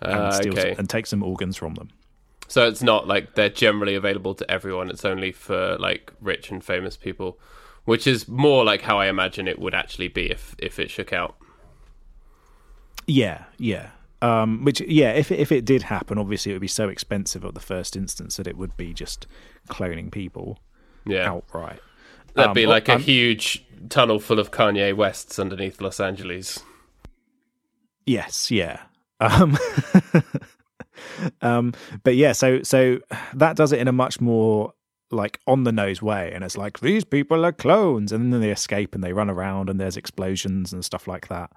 [0.00, 0.74] and Uh, steal okay.
[0.78, 1.88] and take some organs from them.
[2.46, 4.88] So it's not like they're generally available to everyone.
[4.90, 7.38] It's only for like rich and famous people,
[7.84, 11.12] which is more like how I imagine it would actually be if if it shook
[11.12, 11.36] out.
[13.06, 13.90] Yeah, yeah.
[14.20, 17.54] Um, which yeah, if if it did happen, obviously it would be so expensive at
[17.54, 19.26] the first instance that it would be just
[19.68, 20.58] cloning people
[21.06, 21.80] Yeah, outright.
[22.34, 26.00] that'd Um, be well, like a um, huge tunnel full of Kanye Wests underneath Los
[26.00, 26.60] Angeles.
[28.06, 28.80] Yes, yeah.
[29.20, 29.56] Um,
[31.42, 31.72] um,
[32.04, 33.00] but yeah, so so
[33.34, 34.72] that does it in a much more
[35.10, 38.50] like on the nose way, and it's like these people are clones, and then they
[38.50, 41.50] escape and they run around, and there's explosions and stuff like that.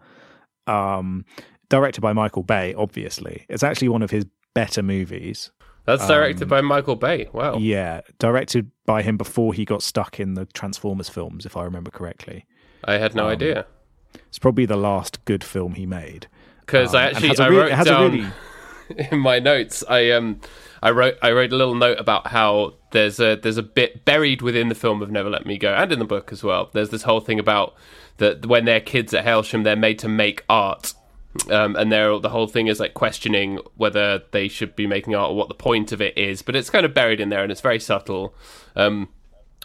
[0.67, 1.25] Um,
[1.69, 5.51] directed by Michael Bay, obviously, it's actually one of his better movies.
[5.85, 7.27] That's directed by Michael Bay.
[7.33, 7.55] Wow.
[7.55, 11.63] Um, Yeah, directed by him before he got stuck in the Transformers films, if I
[11.63, 12.45] remember correctly.
[12.85, 13.65] I had Um, no idea
[14.27, 16.27] It's probably the last good film he made.
[16.65, 18.33] Because I Um, and actually has a I wrote it has a down
[19.11, 19.83] in my notes.
[19.87, 20.39] I um
[20.81, 24.41] I wrote I wrote a little note about how there's a there's a bit buried
[24.41, 26.69] within the film of Never Let Me Go and in the book as well.
[26.73, 27.75] There's this whole thing about
[28.17, 30.93] that when they're kids at Hailsham, they're made to make art.
[31.49, 35.31] Um, and they're, the whole thing is like questioning whether they should be making art
[35.31, 37.51] or what the point of it is, but it's kind of buried in there and
[37.51, 38.35] it's very subtle.
[38.75, 39.07] Um,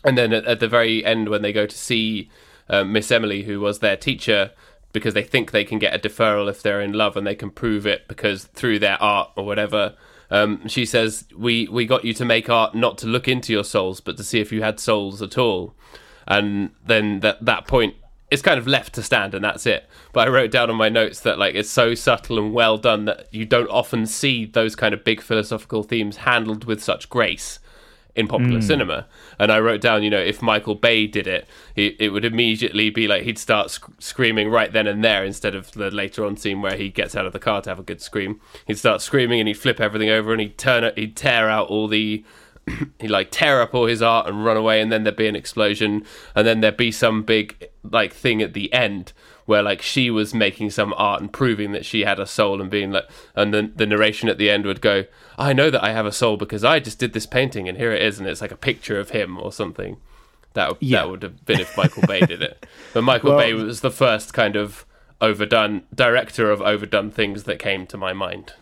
[0.05, 2.31] and then at, at the very end, when they go to see
[2.69, 4.53] um, Miss Emily, who was their teacher,
[4.93, 7.51] because they think they can get a deferral if they're in love and they can
[7.51, 9.95] prove it because through their art or whatever.
[10.31, 13.65] Um, she says, "We we got you to make art not to look into your
[13.65, 15.75] souls, but to see if you had souls at all."
[16.27, 17.95] And then that that point
[18.31, 19.89] is kind of left to stand, and that's it.
[20.13, 23.05] But I wrote down on my notes that like it's so subtle and well done
[23.05, 27.61] that you don't often see those kind of big philosophical themes handled with such grace
[28.17, 28.67] in popular hmm.
[28.67, 29.07] cinema.
[29.39, 32.89] And I wrote down, you know, if Michael Bay did it, he, it would immediately
[32.91, 36.37] be like he'd start sc- screaming right then and there instead of the later on
[36.37, 38.41] scene where he gets out of the car to have a good scream.
[38.67, 41.69] He'd start screaming and he'd flip everything over and he'd turn it, he'd tear out
[41.69, 42.25] all the.
[42.99, 45.37] he'd like tear up all his art and run away, and then there'd be an
[45.37, 49.13] explosion, and then there'd be some big like thing at the end
[49.47, 52.71] where like she was making some art and proving that she had a soul and
[52.71, 55.05] being like and then the narration at the end would go
[55.39, 57.93] i know that i have a soul because i just did this painting and here
[57.93, 59.97] it is and it's like a picture of him or something
[60.55, 61.03] that would, Yeah.
[61.03, 63.91] that would have been if michael bay did it but michael Well- bay was the
[63.91, 64.85] first kind of
[65.21, 68.53] overdone director of overdone things that came to my mind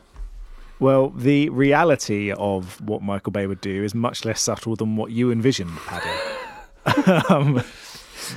[0.80, 5.10] Well, the reality of what Michael Bay would do is much less subtle than what
[5.12, 7.22] you envisioned, Paddy.
[7.30, 7.62] um,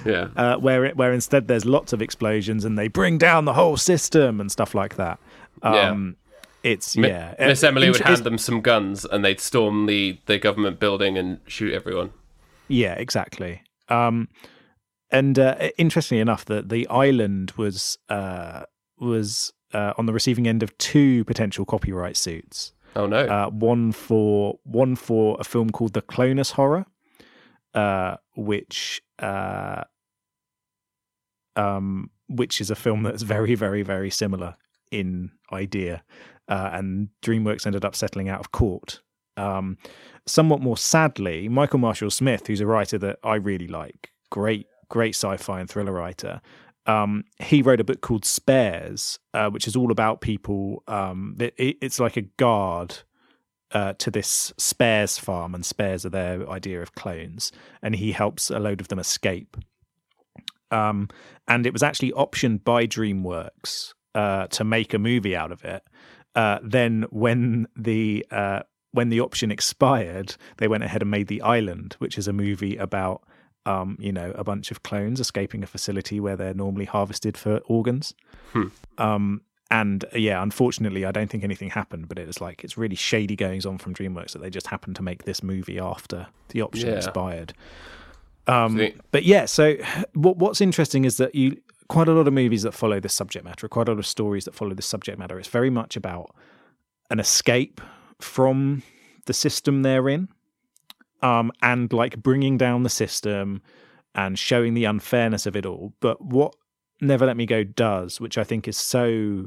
[0.06, 3.54] yeah uh, where it, where instead there's lots of explosions and they bring down the
[3.54, 5.20] whole system and stuff like that.
[5.64, 6.18] Um,
[6.64, 7.36] It's Mi- yeah.
[7.40, 11.40] miss emily would hand them some guns and they'd storm the the government building and
[11.48, 12.12] shoot everyone
[12.68, 13.62] Yeah, exactly.
[13.90, 14.28] Um,
[15.10, 18.64] and uh, interestingly enough, the the island was uh,
[19.00, 22.74] was uh, on the receiving end of two potential copyright suits.
[22.96, 26.86] oh no uh, one for one for a film called The Clonus Horror,
[27.78, 29.84] uh, which uh,
[31.56, 34.56] um, which is a film that's very, very, very similar
[34.92, 36.04] in idea,
[36.48, 39.02] uh, and DreamWorks ended up settling out of court.
[39.38, 39.78] Um,
[40.26, 45.16] somewhat more sadly, Michael Marshall Smith, who's a writer that I really like, great, great
[45.16, 46.42] sci-fi and thriller writer.
[46.86, 50.84] Um, he wrote a book called Spares, uh, which is all about people.
[50.88, 53.00] Um, it, it- it's like a guard
[53.72, 57.52] uh, to this Spares farm, and Spares are their idea of clones,
[57.82, 59.58] and he helps a load of them escape.
[60.72, 61.10] Um,
[61.48, 65.84] and it was actually optioned by DreamWorks uh, to make a movie out of it.
[66.36, 71.42] Uh, then, when the uh, when the option expired, they went ahead and made The
[71.42, 73.24] Island, which is a movie about
[73.66, 77.58] um, you know a bunch of clones escaping a facility where they're normally harvested for
[77.66, 78.14] organs.
[78.98, 82.08] Um, and uh, yeah, unfortunately, I don't think anything happened.
[82.08, 84.96] But it was like it's really shady goings on from DreamWorks that they just happened
[84.98, 86.96] to make this movie after the option Yeah.
[86.96, 87.54] expired.
[88.48, 88.78] Um,
[89.12, 89.76] but yeah, so
[90.14, 91.58] what, what's interesting is that you
[91.90, 94.46] quite a lot of movies that follow this subject matter, quite a lot of stories
[94.46, 95.40] that follow this subject matter.
[95.40, 96.34] It's very much about
[97.10, 97.80] an escape
[98.20, 98.84] from
[99.26, 100.28] the system they're in,
[101.22, 103.62] um, and like bringing down the system
[104.16, 105.94] and showing the unfairness of it all.
[106.00, 106.56] But what
[107.02, 109.46] Never Let Me Go does, which I think is so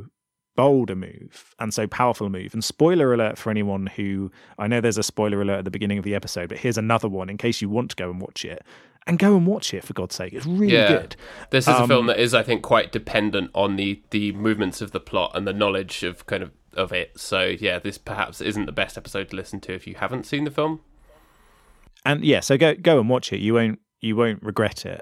[0.56, 2.52] bold a move and so powerful a move.
[2.52, 5.98] And spoiler alert for anyone who I know there's a spoiler alert at the beginning
[5.98, 8.44] of the episode, but here's another one in case you want to go and watch
[8.44, 8.62] it.
[9.06, 10.34] And go and watch it for God's sake.
[10.34, 10.88] It's really Yeah.
[10.92, 11.16] good.
[11.50, 14.80] This is a Um, film that is, I think, quite dependent on the the movements
[14.82, 17.18] of the plot and the knowledge of kind of of it.
[17.18, 20.44] So yeah, this perhaps isn't the best episode to listen to if you haven't seen
[20.44, 20.80] the film.
[22.04, 23.40] and yeah, so go go and watch it.
[23.40, 25.00] You won't you won't regret it.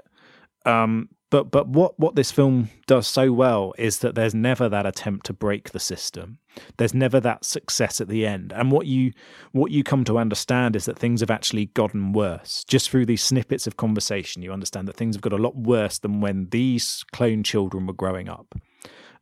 [0.65, 4.85] Um, but but what what this film does so well is that there's never that
[4.85, 6.39] attempt to break the system.
[6.77, 8.51] There's never that success at the end.
[8.53, 9.11] And what you
[9.51, 12.63] what you come to understand is that things have actually gotten worse.
[12.67, 15.99] Just through these snippets of conversation, you understand that things have got a lot worse
[15.99, 18.55] than when these clone children were growing up.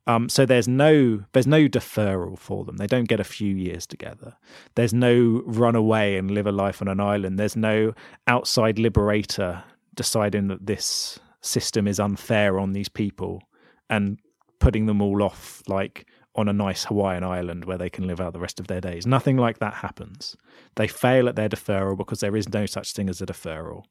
[0.08, 2.78] Um, so there's no there's no deferral for them.
[2.78, 4.38] They don't get a few years together.
[4.76, 7.38] There's no run away and live a life on an island.
[7.38, 7.94] There's no
[8.26, 13.42] outside liberator deciding that this system is unfair on these people
[13.90, 14.20] and
[14.60, 18.34] putting them all off like on a nice Hawaiian island where they can live out
[18.34, 19.08] the rest of their days.
[19.08, 20.38] Nothing like that happens.
[20.76, 23.84] They fail at their deferral because there is no such thing as a deferral.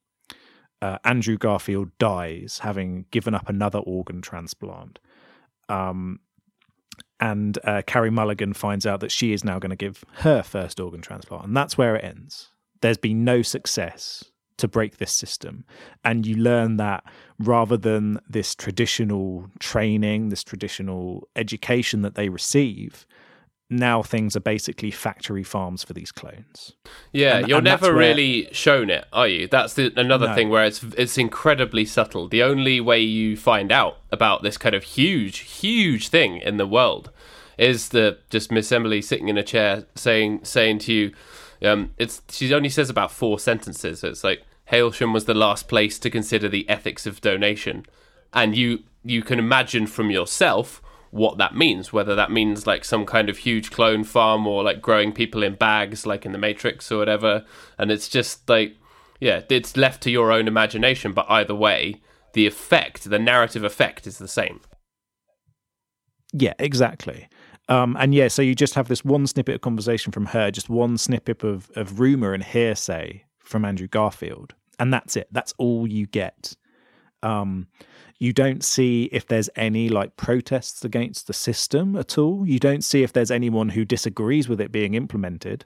[0.81, 5.01] Uh, Andrew Garfield dies having given up another organ transplant.
[5.69, 6.21] Um,
[7.19, 10.79] and uh, Carey Mulligan finds out that she is now going to give her first
[10.79, 11.47] organ transplant.
[11.47, 12.53] And that's where it ends.
[12.81, 14.25] There's been no success
[14.59, 15.65] to break this system.
[16.05, 17.05] And you learn that
[17.39, 23.07] rather than this traditional training, this traditional education that they receive,
[23.69, 26.73] now things are basically factory farms for these clones.
[27.13, 29.49] Yeah, And- you're and never where- really shown it, are you?
[29.49, 30.35] That's the, another No.
[30.35, 32.29] thing where it's it's incredibly subtle.
[32.29, 36.67] The only way you find out about this kind of huge, huge thing in the
[36.67, 37.11] world
[37.59, 41.13] is the just Miss Emily sitting in a chair saying saying to you,
[41.63, 44.05] um, it's she only says about four sentences.
[44.05, 47.87] It's like Hailsham was the last place to consider the ethics of donation,
[48.33, 53.07] and you you can imagine from yourself what that means whether that means like some
[53.07, 56.91] kind of huge clone farm or like growing people in bags like in the matrix
[56.91, 57.45] or whatever
[57.79, 58.77] and it's just like
[59.21, 64.07] yeah it's left to your own imagination but either way the effect the narrative effect
[64.07, 64.61] is the same
[66.33, 67.29] Yeah, exactly.
[67.69, 70.69] Um, and yeah, so you just have this one snippet of conversation from her, just
[70.69, 75.29] one snippet of, of rumor and hearsay from Andrew Garfield, and that's it.
[75.33, 76.55] That's all you get.
[77.23, 77.67] Um,
[78.19, 82.47] you don't see if there's any like protests against the system at all.
[82.47, 85.65] You don't see if there's anyone who disagrees with it being implemented.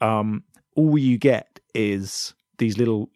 [0.00, 0.44] Um,
[0.76, 3.10] all you get is these little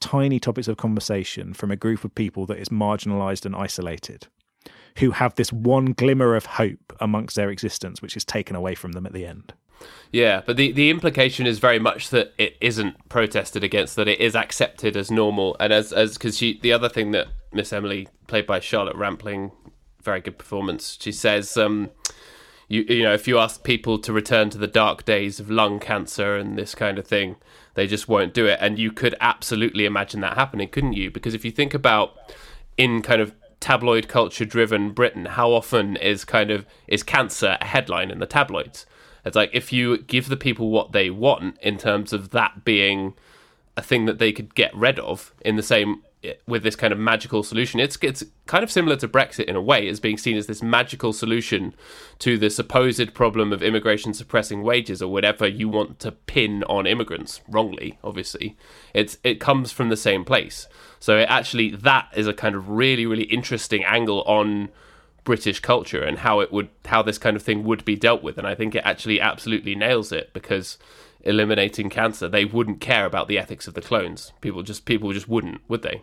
[0.00, 4.26] tiny topics of conversation from a group of people that is marginalized and isolated
[4.98, 8.92] who have this one glimmer of hope amongst their existence, which is taken away from
[8.92, 9.54] them at the end.
[10.12, 14.20] Yeah, but the, the implication is very much that it isn't protested against, that it
[14.20, 18.08] is accepted as normal, and as as because she the other thing that Miss Emily,
[18.26, 19.52] played by Charlotte Rampling,
[20.02, 20.98] very good performance.
[21.00, 21.90] She says, um,
[22.68, 25.80] you you know, if you ask people to return to the dark days of lung
[25.80, 27.36] cancer and this kind of thing,
[27.74, 28.58] they just won't do it.
[28.60, 31.10] And you could absolutely imagine that happening, couldn't you?
[31.10, 32.16] Because if you think about
[32.76, 37.64] in kind of tabloid culture driven Britain, how often is kind of is cancer a
[37.64, 38.84] headline in the tabloids?
[39.24, 43.14] It's like if you give the people what they want in terms of that being
[43.76, 46.02] a thing that they could get rid of in the same
[46.46, 47.80] with this kind of magical solution.
[47.80, 50.62] It's it's kind of similar to Brexit in a way, as being seen as this
[50.62, 51.74] magical solution
[52.20, 56.86] to the supposed problem of immigration suppressing wages or whatever you want to pin on
[56.86, 57.98] immigrants wrongly.
[58.04, 58.56] Obviously,
[58.94, 60.68] it's it comes from the same place.
[61.00, 64.68] So it actually that is a kind of really really interesting angle on
[65.24, 68.38] British culture and how it would how this kind of thing would be dealt with.
[68.38, 70.78] And I think it actually absolutely nails it because
[71.24, 74.32] eliminating cancer, they wouldn't care about the ethics of the clones.
[74.40, 76.02] People just people just wouldn't, would they?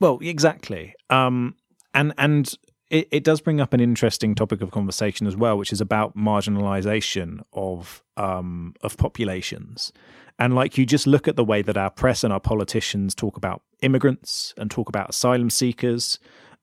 [0.00, 0.94] Well, exactly.
[1.10, 1.54] Um,
[1.94, 2.54] and and
[2.90, 6.16] it, it does bring up an interesting topic of conversation as well, which is about
[6.16, 9.92] marginalization of um, of populations.
[10.38, 13.36] And like you just look at the way that our press and our politicians talk
[13.36, 16.20] about immigrants and talk about asylum seekers,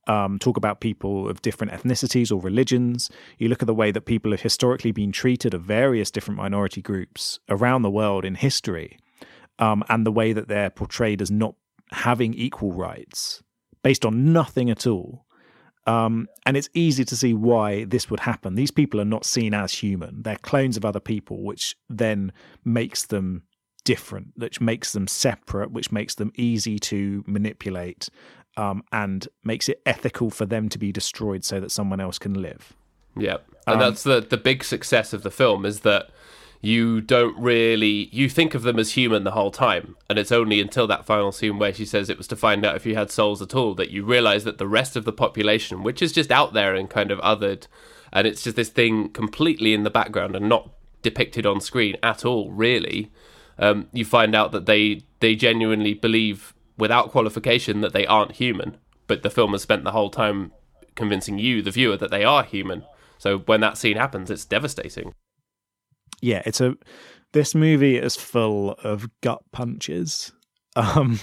[0.08, 3.10] um, talk about people of different ethnicities or religions.
[3.38, 6.82] You look at the way that people have historically been treated of various different minority
[6.82, 8.98] groups around the world in history,
[9.60, 11.56] um, and the way that they're portrayed as not
[11.92, 13.44] having equal rights
[13.84, 15.26] based on nothing at all.
[15.88, 18.56] Um, and it's easy to see why this would happen.
[18.56, 20.24] These people are not seen as human.
[20.24, 23.44] They're clones of other people, which then makes them
[23.84, 28.10] different, which makes them separate, which makes them easy to manipulate,
[28.58, 32.34] um, and makes it ethical for them to be destroyed so that someone else can
[32.34, 32.74] live.
[33.16, 36.10] Yeah, and Um, that's the the big success of the film is that
[36.66, 40.60] you don't really you think of them as human the whole time, and it's only
[40.60, 43.12] until that final scene where she says it was to find out if you had
[43.12, 46.32] souls at all that you realize that the rest of the population, which is just
[46.32, 47.68] out there and kind of othered,
[48.12, 52.26] and it's just this thing completely in the background and not depicted on screen at
[52.26, 53.12] all, really.
[53.60, 58.78] Um, you find out that they they genuinely believe without qualification that they aren't human,
[59.08, 60.52] but the film has spent the whole time
[60.96, 62.84] convincing you, the viewer, that they are human.
[63.18, 65.14] So when that scene happens, it's devastating.
[66.22, 66.76] Yeah, it's a
[67.34, 70.32] this movie is full of gut punches.
[70.78, 71.22] Um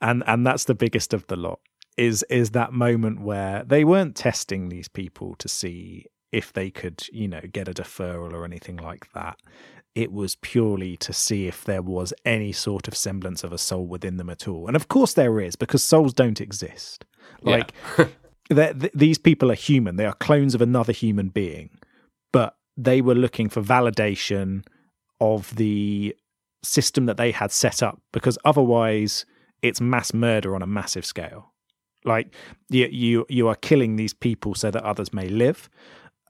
[0.00, 1.60] and and that's the biggest of the lot.
[1.98, 7.06] is is that moment where they weren't testing these people to see if they could,
[7.12, 9.38] you know, get a deferral or anything like that.
[9.94, 13.86] It was purely to see if there was any sort of semblance of a soul
[13.86, 14.66] within them at all.
[14.66, 17.04] And of course there is, because souls don't exist.
[17.42, 17.72] Like
[18.50, 18.72] yeah.
[18.72, 21.70] th- these people are human; they are clones of another human being,
[22.76, 24.64] they were looking for validation
[25.20, 26.14] of the
[26.62, 29.24] system that they had set up, because otherwise
[29.62, 31.52] it's mass murder on a massive scale.
[32.04, 32.34] Like
[32.68, 35.68] you, you, you are killing these people so that others may live.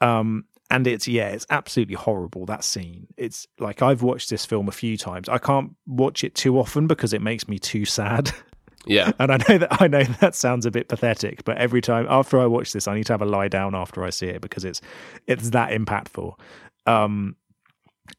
[0.00, 3.06] Um, and it's yeah, it's absolutely horrible that scene.
[3.16, 5.28] It's like I've watched this film a few times.
[5.28, 8.32] I can't watch it too often because it makes me too sad.
[8.86, 9.12] Yeah.
[9.18, 12.38] and I know that I know that sounds a bit pathetic, but every time after
[12.38, 14.64] I watch this, I need to have a lie down after I see it because
[14.64, 14.80] it's
[15.26, 16.38] it's that impactful.
[16.86, 17.36] Um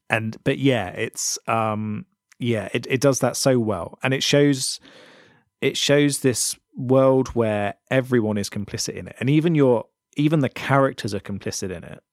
[0.09, 2.05] and but yeah, it's um
[2.39, 3.97] yeah, it, it does that so well.
[4.03, 4.79] And it shows
[5.61, 9.15] it shows this world where everyone is complicit in it.
[9.19, 12.03] And even your even the characters are complicit in it.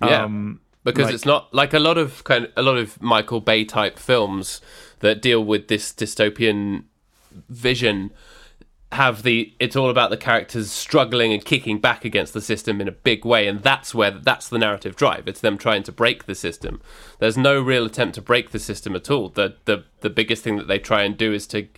[0.00, 0.24] Yeah.
[0.24, 3.40] Um, because like, it's not like a lot of kind of, a lot of Michael
[3.40, 4.60] Bay type films
[4.98, 6.84] that deal with this dystopian
[7.48, 8.12] vision
[8.92, 12.86] have the it's all about the characters struggling and kicking back against the system in
[12.86, 15.26] a big way and that's where that's the narrative drive.
[15.26, 16.80] It's them trying to break the system.
[17.18, 19.30] There's no real attempt to break the system at all.
[19.30, 21.68] The the the biggest thing that they try and do is to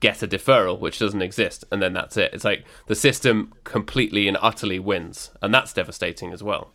[0.00, 2.34] get a deferral which doesn't exist and then that's it.
[2.34, 6.72] It's like the system completely and utterly wins and that's devastating as well.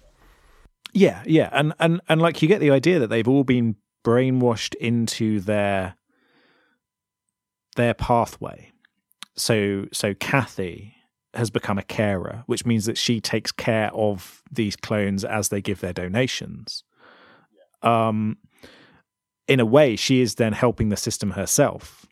[0.93, 3.75] Yeah, yeah, and and and like you get the idea that they've all been
[4.05, 5.95] brainwashed into their
[7.75, 8.71] their pathway.
[9.35, 10.95] So so Kathy
[11.33, 15.61] has become a carer, which means that she takes care of these clones as they
[15.61, 16.83] give their donations.
[17.81, 18.37] Um,
[19.47, 22.05] in a way, she is then helping the system herself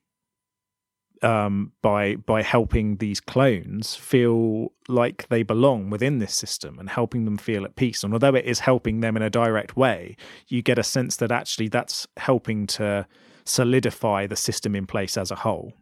[1.21, 7.25] um, by by helping these clones feel like they belong within this system and helping
[7.25, 8.03] them feel at peace.
[8.03, 10.15] And although it is helping them in a direct way,
[10.47, 13.05] you get a sense that actually that's helping to
[13.45, 15.73] solidify the system in place as a whole.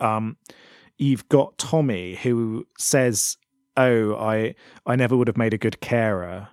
[0.00, 0.36] Um,
[0.98, 3.36] you've got Tommy who says,
[3.76, 4.54] "Oh, I
[4.86, 6.48] I never would have made a good carer."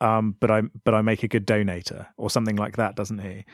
[0.00, 3.44] Um, but I but I make a good donator or something like that, doesn't he?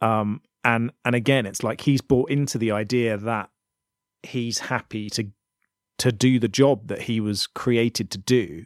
[0.00, 3.50] Um, and and again it's like he's bought into the idea that
[4.22, 5.24] he's happy to
[5.98, 8.64] to do the job that he was created to do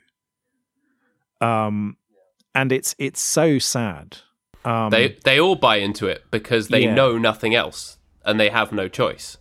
[1.40, 1.96] um
[2.55, 4.18] and it's it's so sad
[4.65, 6.95] um they they all buy into it because they yeah.
[6.95, 9.39] know nothing else and they have no choice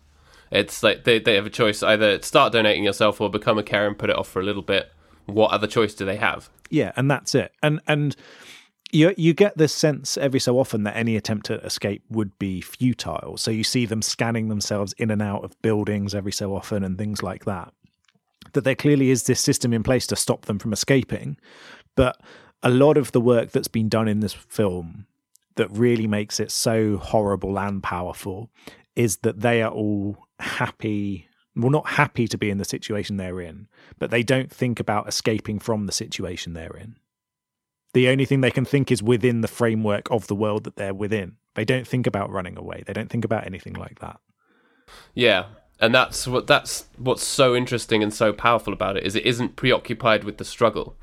[0.51, 3.87] it's like they, they have a choice either start donating yourself or become a care
[3.87, 4.91] and put it off for a little bit
[5.25, 8.15] what other choice do they have yeah and that's it and and
[8.91, 12.61] you you get this sense every so often that any attempt to escape would be
[12.61, 13.37] futile.
[13.37, 16.97] So you see them scanning themselves in and out of buildings every so often and
[16.97, 17.73] things like that.
[18.53, 21.37] That there clearly is this system in place to stop them from escaping,
[21.95, 22.19] but
[22.63, 25.05] a lot of the work that's been done in this film
[25.61, 28.49] that really makes it so horrible and powerful
[28.95, 33.39] is that they are all happy well not happy to be in the situation they're
[33.39, 33.67] in
[33.99, 36.95] but they don't think about escaping from the situation they're in
[37.93, 40.93] the only thing they can think is within the framework of the world that they're
[40.93, 41.35] within.
[41.55, 42.83] They don't think about running away.
[42.85, 44.19] They don't think about anything like that.
[45.13, 45.47] Yeah,
[45.79, 49.55] and that's what that's what's so interesting and so powerful about it is it isn't
[49.55, 50.95] preoccupied with the struggle.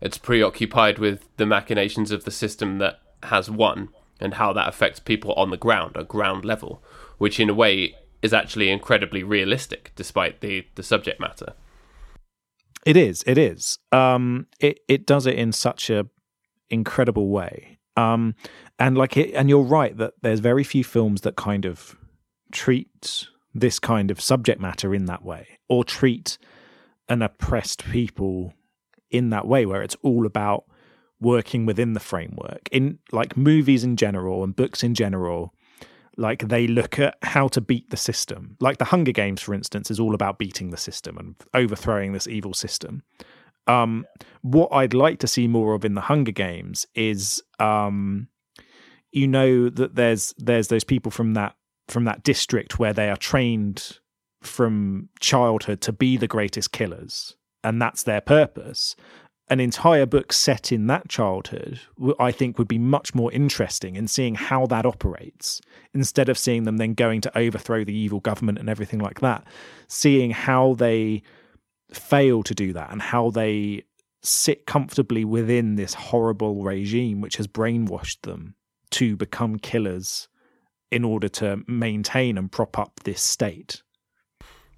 [0.00, 3.88] It's preoccupied with the machinations of the system that has won
[4.20, 6.82] and how that affects people on the ground, a ground level,
[7.18, 11.52] which in a way is actually incredibly realistic despite the the subject matter.
[12.86, 13.22] It is.
[13.26, 13.78] It is.
[13.92, 16.06] Um, it it does it in such a
[16.70, 17.78] incredible way.
[17.96, 18.34] Um,
[18.78, 21.96] and like it, and you're right that there's very few films that kind of
[22.50, 26.38] treat this kind of subject matter in that way, or treat
[27.08, 28.54] an oppressed people
[29.10, 30.64] in that way, where it's all about
[31.20, 32.68] working within the framework.
[32.70, 35.54] In like movies in general and books in general,
[36.16, 38.56] like they look at how to beat the system.
[38.60, 42.28] Like the Hunger Games, for instance, is all about beating the system and overthrowing this
[42.28, 43.02] evil system.
[43.66, 44.06] Um,
[44.42, 48.28] what I'd like to see more of in the Hunger Games is, um,
[49.10, 51.56] you know, that there's there's those people from that
[51.88, 53.98] from that district where they are trained
[54.42, 58.94] from childhood to be the greatest killers, and that's their purpose.
[59.48, 61.80] An entire book set in that childhood,
[62.18, 65.60] I think, would be much more interesting in seeing how that operates
[65.92, 69.44] instead of seeing them then going to overthrow the evil government and everything like that.
[69.86, 71.22] Seeing how they
[71.92, 73.84] fail to do that and how they
[74.22, 78.54] sit comfortably within this horrible regime which has brainwashed them
[78.90, 80.28] to become killers
[80.90, 83.82] in order to maintain and prop up this state.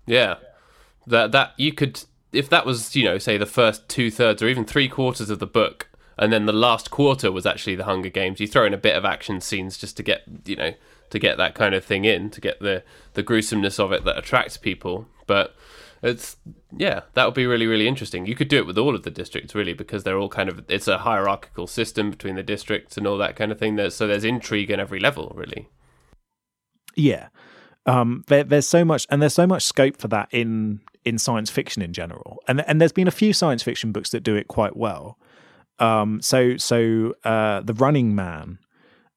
[0.07, 0.37] Yeah.
[1.07, 2.03] that that you could
[2.33, 5.39] if that was you know say the first two thirds or even three quarters of
[5.39, 8.75] the book and then the last quarter was actually the hunger games you throw in
[8.75, 10.73] a bit of action scenes just to get you know
[11.11, 12.83] to get that kind of thing in to get the
[13.15, 15.07] the gruesomeness of it that attracts people.
[15.27, 15.55] But
[16.03, 16.37] it's
[16.77, 18.27] yeah that would be really really interesting.
[18.27, 20.65] You could do it with all of the districts really because they're all kind of
[20.69, 23.77] it's a hierarchical system between the districts and all that kind of thing.
[23.77, 25.69] There's, so there's intrigue in every level really.
[26.95, 27.29] Yeah.
[27.85, 31.49] Um, there, there's so much and there's so much scope for that in in science
[31.49, 34.49] fiction in general and and there's been a few science fiction books that do it
[34.49, 35.19] quite well
[35.79, 38.59] um, so so uh, the running man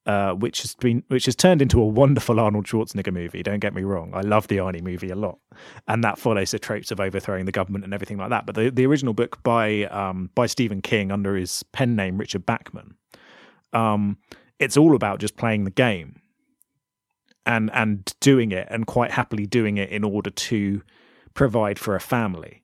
[0.10, 3.44] uh, which has been which has turned into a wonderful Arnold Schwarzenegger movie.
[3.44, 5.38] Don't get me wrong, I love the Arnie movie a lot,
[5.88, 8.48] and that follows the tropes of overthrowing the government and everything like that.
[8.48, 12.44] But the, the original book by um, by Stephen King under his pen name Richard
[12.44, 12.96] Bachman,
[13.72, 14.18] um,
[14.58, 16.22] it's all about just playing the game
[17.46, 20.82] and and doing it and quite happily doing it in order to
[21.34, 22.64] provide for a family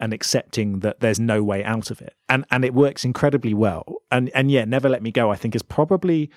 [0.00, 3.84] and accepting that there's no way out of it and and it works incredibly well
[4.10, 6.30] and and yeah never let me go i think is probably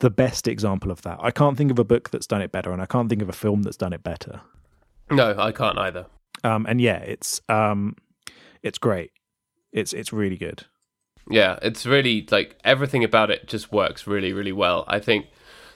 [0.00, 1.18] the best example of that.
[1.20, 3.28] I can't think of a book that's done it better, and I can't think of
[3.28, 4.40] a film that's done it better.
[5.10, 6.06] No, I can't either.
[6.42, 7.96] Um, and yeah, it's um,
[8.62, 9.12] it's great.
[9.72, 10.64] It's it's really good.
[11.30, 14.84] Yeah, it's really like everything about it just works really really well.
[14.88, 15.26] I think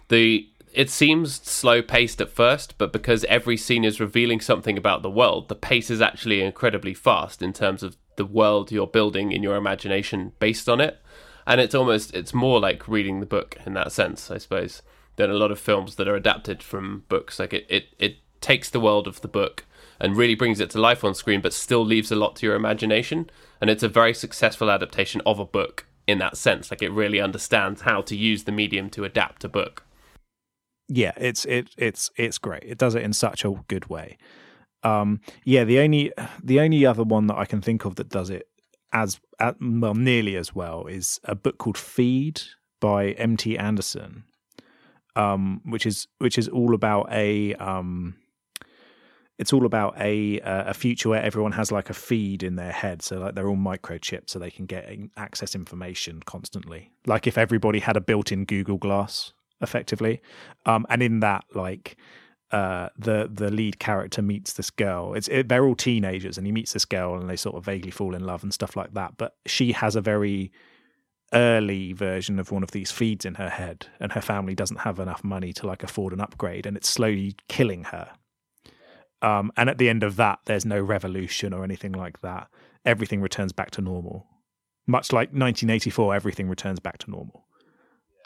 [0.08, 5.02] the it seems slow paced at first, but because every scene is revealing something about
[5.02, 9.32] the world, the pace is actually incredibly fast in terms of the world you're building
[9.32, 11.00] in your imagination based on it
[11.46, 14.82] and it's almost it's more like reading the book in that sense, I suppose,
[15.16, 17.38] than a lot of films that are adapted from books.
[17.38, 19.64] Like it, it, it takes the world of the book
[20.00, 22.56] and really brings it to life on screen, but still leaves a lot to your
[22.56, 23.30] imagination.
[23.60, 26.70] And it's a very successful adaptation of a book in that sense.
[26.70, 29.83] Like it really understands how to use the medium to adapt a book.
[30.88, 32.62] Yeah, it's it it's it's great.
[32.64, 34.18] It does it in such a good way.
[34.82, 36.12] Um, yeah, the only
[36.42, 38.48] the only other one that I can think of that does it
[38.92, 42.42] as well nearly as well is a book called Feed
[42.80, 43.58] by M.T.
[43.58, 44.24] Anderson,
[45.16, 48.16] um, which is which is all about a um,
[49.38, 53.02] it's all about a a future where everyone has like a feed in their head,
[53.02, 56.90] so like they're all microchipped, so they can get access information constantly.
[57.06, 60.20] Like if everybody had a built-in Google Glass, effectively,
[60.66, 61.96] um, and in that like
[62.54, 65.14] uh, the the lead character meets this girl.
[65.14, 67.90] It's it, they're all teenagers, and he meets this girl, and they sort of vaguely
[67.90, 69.16] fall in love and stuff like that.
[69.16, 70.52] But she has a very
[71.32, 75.00] early version of one of these feeds in her head, and her family doesn't have
[75.00, 78.10] enough money to like afford an upgrade, and it's slowly killing her.
[79.20, 82.48] Um, and at the end of that, there's no revolution or anything like that.
[82.84, 84.26] Everything returns back to normal,
[84.86, 86.14] much like 1984.
[86.14, 87.43] Everything returns back to normal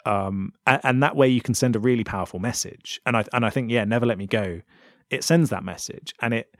[0.05, 2.99] um, and, and, that way you can send a really powerful message.
[3.05, 4.61] And I and I think yeah, never let me go.
[5.09, 6.55] It sends that message, and it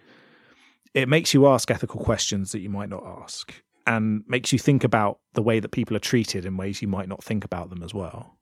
[0.93, 3.53] it makes you ask ethical questions that you might not ask,
[3.87, 7.07] and makes you think about the way that people are treated in ways you might
[7.07, 8.35] not think about them as well.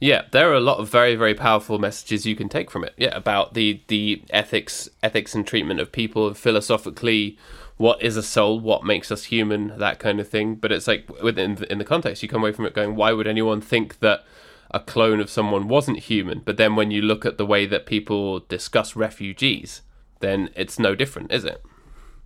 [0.00, 2.94] Yeah, there are a lot of very very powerful messages you can take from it.
[2.96, 7.38] Yeah, about the the ethics ethics and treatment of people, and philosophically
[7.76, 10.54] what is a soul, what makes us human, that kind of thing.
[10.54, 13.26] But it's like within in the context, you come away from it going, why would
[13.26, 14.24] anyone think that
[14.70, 16.40] a clone of someone wasn't human?
[16.40, 19.82] But then when you look at the way that people discuss refugees,
[20.20, 21.62] then it's no different, is it?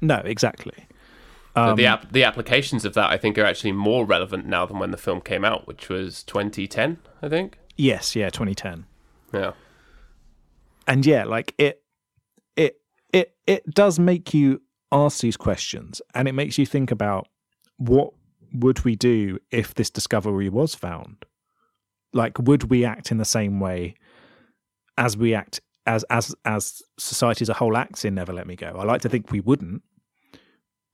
[0.01, 0.87] No, exactly.
[1.57, 4.67] Um, so the ap- the applications of that, I think, are actually more relevant now
[4.67, 7.59] than when the film came out, which was 2010, I think.
[7.77, 8.87] Yes, yeah, 2010.
[9.33, 9.53] Yeah.
[10.87, 11.83] And yeah, like it,
[12.57, 12.81] it,
[13.13, 17.29] it, it does make you ask these questions and it makes you think about
[17.77, 18.13] what
[18.55, 21.25] would we do if this discovery was found?
[22.13, 23.95] Like would we act in the same way
[24.97, 28.57] as we act as as as society as a whole acts in never let me
[28.57, 28.75] go?
[28.79, 29.83] I like to think we wouldn't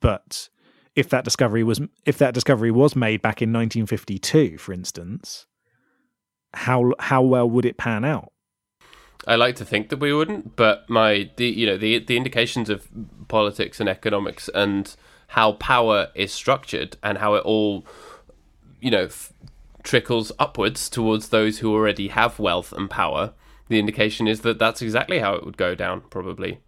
[0.04, 0.50] but
[0.94, 5.46] if that discovery was if that discovery was made back in 1952 for instance
[6.52, 8.30] how how well would it pan out
[9.26, 12.68] I like to think that we wouldn't, but my the you know the the indications
[12.68, 12.88] of
[13.28, 14.94] politics and economics and
[15.28, 17.84] how power is structured and how it all
[18.80, 19.32] you know f-
[19.82, 23.32] trickles upwards towards those who already have wealth and power.
[23.68, 26.60] The indication is that that's exactly how it would go down, probably.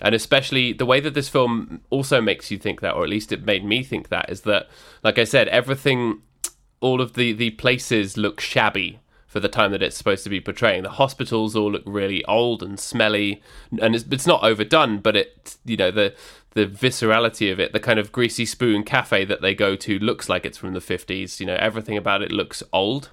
[0.00, 3.32] And especially the way that this film also makes you think that, or at least
[3.32, 4.68] it made me think that, is that,
[5.04, 6.22] like I said, everything,
[6.80, 8.98] all of the, the places look shabby
[9.32, 10.82] for the time that it's supposed to be portraying.
[10.82, 13.42] The hospitals all look really old and smelly,
[13.80, 16.14] and it's, it's not overdone, but it, you know, the
[16.50, 20.28] the viscerality of it, the kind of greasy spoon cafe that they go to looks
[20.28, 21.40] like it's from the 50s.
[21.40, 23.08] You know, everything about it looks old,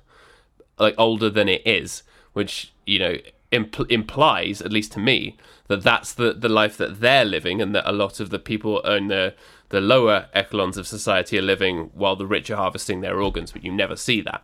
[0.78, 2.04] like older than it is,
[2.34, 3.16] which, you know,
[3.54, 7.74] impl- implies, at least to me, that that's the, the life that they're living, and
[7.74, 9.36] that a lot of the people in the
[9.70, 13.54] the lower echelons of society are living while the rich are harvesting their organs.
[13.54, 14.44] But you never see that.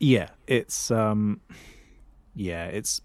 [0.00, 1.40] Yeah, it's um,
[2.34, 3.02] yeah, it's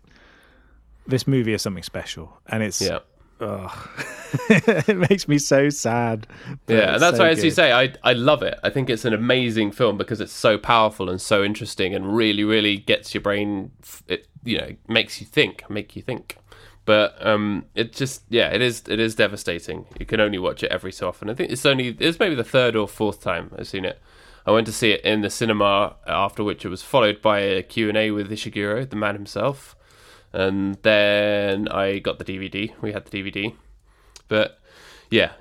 [1.06, 3.00] this movie is something special, and it's Yeah.
[3.40, 3.72] ugh.
[4.50, 6.26] it makes me so sad.
[6.68, 8.58] Yeah, and that's so why, as you say, I I love it.
[8.64, 12.44] I think it's an amazing film because it's so powerful and so interesting, and really,
[12.44, 13.72] really gets your brain.
[14.08, 16.38] It you know makes you think, make you think.
[16.86, 19.86] But um, it just yeah, it is it is devastating.
[20.00, 21.30] You can only watch it every so often.
[21.30, 24.00] I think it's only it's maybe the third or fourth time I've seen it.
[24.46, 27.64] I went to see it in the cinema, after which it was followed by a
[27.64, 29.76] Q and A with Ishiguro, the man himself,
[30.32, 32.74] and then I got the DVD.
[32.82, 33.56] We had the DVD,
[34.28, 34.60] but
[35.10, 35.32] yeah,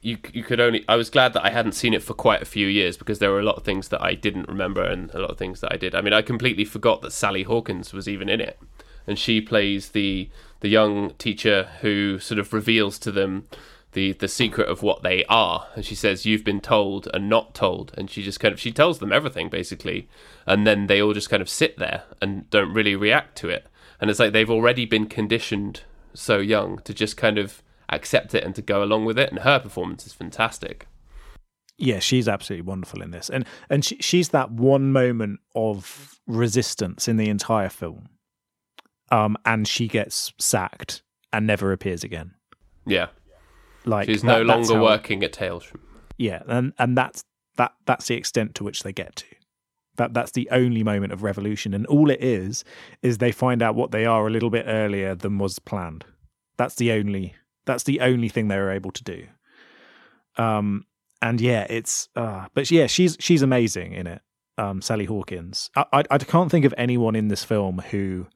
[0.00, 0.84] you you could only.
[0.88, 3.30] I was glad that I hadn't seen it for quite a few years because there
[3.30, 5.72] were a lot of things that I didn't remember and a lot of things that
[5.72, 5.94] I did.
[5.94, 8.58] I mean, I completely forgot that Sally Hawkins was even in it,
[9.06, 13.46] and she plays the the young teacher who sort of reveals to them
[13.94, 15.66] the the secret of what they are.
[15.74, 17.92] And she says you've been told and not told.
[17.96, 20.08] And she just kind of she tells them everything basically.
[20.46, 23.66] And then they all just kind of sit there and don't really react to it.
[24.00, 25.82] And it's like they've already been conditioned
[26.12, 29.30] so young to just kind of accept it and to go along with it.
[29.30, 30.86] And her performance is fantastic.
[31.76, 37.08] Yeah, she's absolutely wonderful in this, and and she, she's that one moment of resistance
[37.08, 38.10] in the entire film,
[39.10, 42.34] um, and she gets sacked and never appears again.
[42.86, 43.08] yeah
[43.84, 45.80] Like she's that- no longer how- working at Hailsham
[46.18, 47.24] Yeah, and and that's
[47.56, 49.26] that that's the extent to which they get to.
[49.96, 52.64] That that's the only moment of revolution, and all it is
[53.02, 56.04] is they find out what they are a little bit earlier than was planned.
[56.56, 57.34] That's the only
[57.66, 59.26] that's the only thing they were able to do.
[60.36, 60.84] Um,
[61.22, 64.22] and yeah, it's uh, but yeah, she's she's amazing in it.
[64.58, 65.70] Um, Sally Hawkins.
[65.76, 68.26] I, I I can't think of anyone in this film who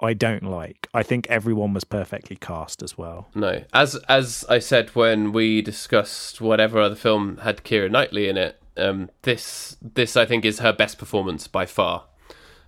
[0.00, 0.88] I don't like.
[0.94, 3.28] I think everyone was perfectly cast as well.
[3.34, 8.36] No, as as I said when we discussed whatever other film had Keira Knightley in
[8.36, 12.04] it, um, this this I think is her best performance by far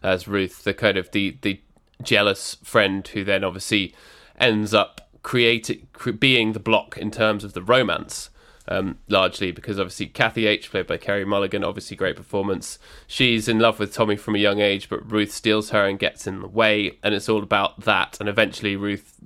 [0.02, 1.60] as Ruth, the kind of the the
[2.02, 3.94] jealous friend who then obviously
[4.38, 8.28] ends up creating cre- being the block in terms of the romance.
[8.68, 12.78] Um, largely because obviously Kathy H, played by Carey Mulligan, obviously great performance.
[13.08, 16.28] She's in love with Tommy from a young age, but Ruth steals her and gets
[16.28, 18.20] in the way, and it's all about that.
[18.20, 19.18] And eventually, Ruth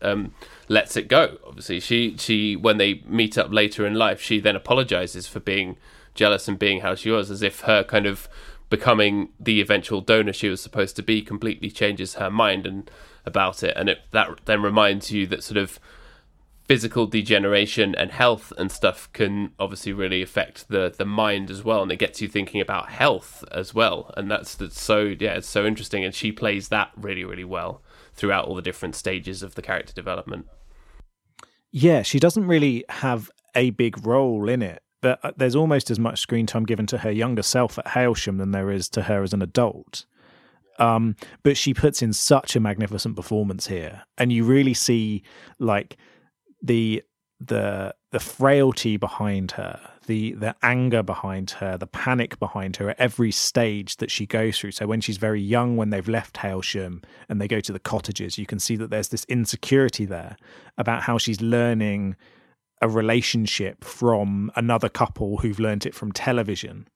[0.00, 0.32] um,
[0.68, 1.38] lets it go.
[1.46, 5.76] Obviously, she she when they meet up later in life, she then apologizes for being
[6.14, 8.28] jealous and being how she was, as if her kind of
[8.70, 12.90] becoming the eventual donor she was supposed to be completely changes her mind and
[13.24, 15.78] about it, and it that then reminds you that sort of
[16.68, 21.82] physical degeneration and health and stuff can obviously really affect the the mind as well
[21.82, 25.48] and it gets you thinking about health as well and that's that's so yeah it's
[25.48, 29.54] so interesting and she plays that really really well throughout all the different stages of
[29.54, 30.46] the character development
[31.70, 35.98] Yeah, she doesn't really have a big role in it, but uh, there's almost as
[35.98, 39.22] much screen time given to her younger self at Hailsham than there is to her
[39.22, 40.06] as an adult.
[40.78, 45.22] Um, but she puts in such a magnificent performance here, and you really see
[45.58, 45.96] like
[46.62, 47.02] the
[47.40, 52.98] the the frailty behind her, the the anger behind her, the panic behind her at
[52.98, 54.72] every stage that she goes through.
[54.72, 58.38] So when she's very young, when they've left Hailsham and they go to the cottages,
[58.38, 60.36] you can see that there's this insecurity there
[60.78, 62.16] about how she's learning
[62.80, 66.88] a relationship from another couple who've learnt it from television.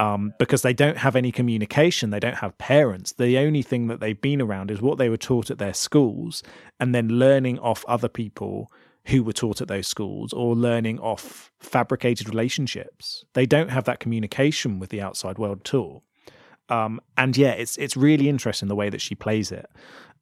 [0.00, 3.14] Um, because they don't have any communication, they don't have parents.
[3.14, 6.44] The only thing that they've been around is what they were taught at their schools,
[6.78, 8.70] and then learning off other people
[9.08, 13.24] who were taught at those schools or learning off fabricated relationships.
[13.32, 16.04] They don't have that communication with the outside world at all.
[16.68, 19.66] Um, and yeah, it's it's really interesting the way that she plays it,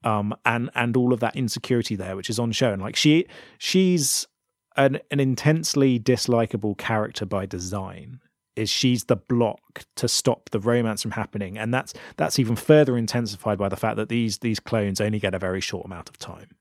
[0.05, 2.73] um, and and all of that insecurity there, which is on show.
[2.73, 3.27] And like she
[3.59, 4.29] she's
[4.77, 8.21] an an intensely dislikable character by design.
[8.55, 12.97] Is she's the block to stop the romance from happening, and that's that's even further
[12.97, 16.17] intensified by the fact that these these clones only get a very short amount of
[16.17, 16.57] time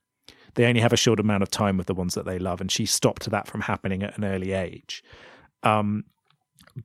[0.56, 2.72] they only have a short amount of time with the ones that they love, and
[2.72, 5.04] she stopped that from happening at an early age.
[5.64, 6.06] Um,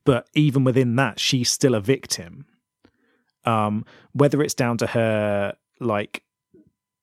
[0.05, 2.47] but even within that, she's still a victim.
[3.45, 6.23] Um, whether it's down to her like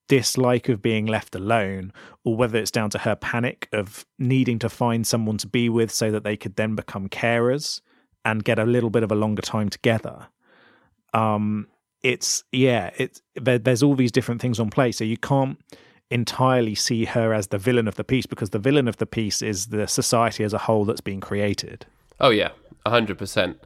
[0.08, 1.92] dislike of being left alone,
[2.24, 5.92] or whether it's down to her panic of needing to find someone to be with
[5.92, 7.82] so that they could then become carers
[8.24, 10.28] and get a little bit of a longer time together.
[11.14, 11.68] Um,
[12.04, 15.60] it's yeah, it's there, there's all these different things on play, so you can't
[16.10, 19.42] entirely see her as the villain of the piece because the villain of the piece
[19.42, 21.86] is the society as a whole that's being created.
[22.20, 22.52] Oh yeah,
[22.86, 23.58] hundred percent.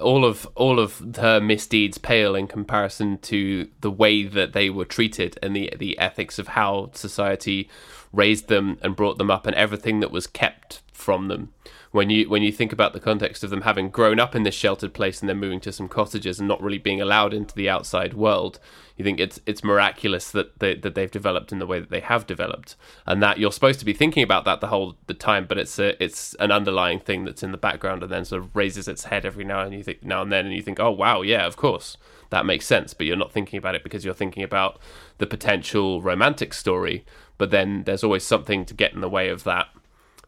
[0.00, 4.84] all of all of her misdeeds pale in comparison to the way that they were
[4.84, 7.68] treated and the the ethics of how society
[8.12, 11.52] raised them and brought them up and everything that was kept from them
[11.90, 14.54] when you when you think about the context of them having grown up in this
[14.54, 17.68] sheltered place and then moving to some cottages and not really being allowed into the
[17.68, 18.58] outside world,
[18.96, 22.00] you think it's it's miraculous that they, that they've developed in the way that they
[22.00, 22.76] have developed,
[23.06, 25.78] and that you're supposed to be thinking about that the whole the time, but it's
[25.78, 29.04] a it's an underlying thing that's in the background and then sort of raises its
[29.04, 31.46] head every now and you think now and then, and you think, oh wow, yeah,
[31.46, 31.96] of course
[32.30, 34.78] that makes sense, but you're not thinking about it because you're thinking about
[35.18, 37.04] the potential romantic story,
[37.38, 39.68] but then there's always something to get in the way of that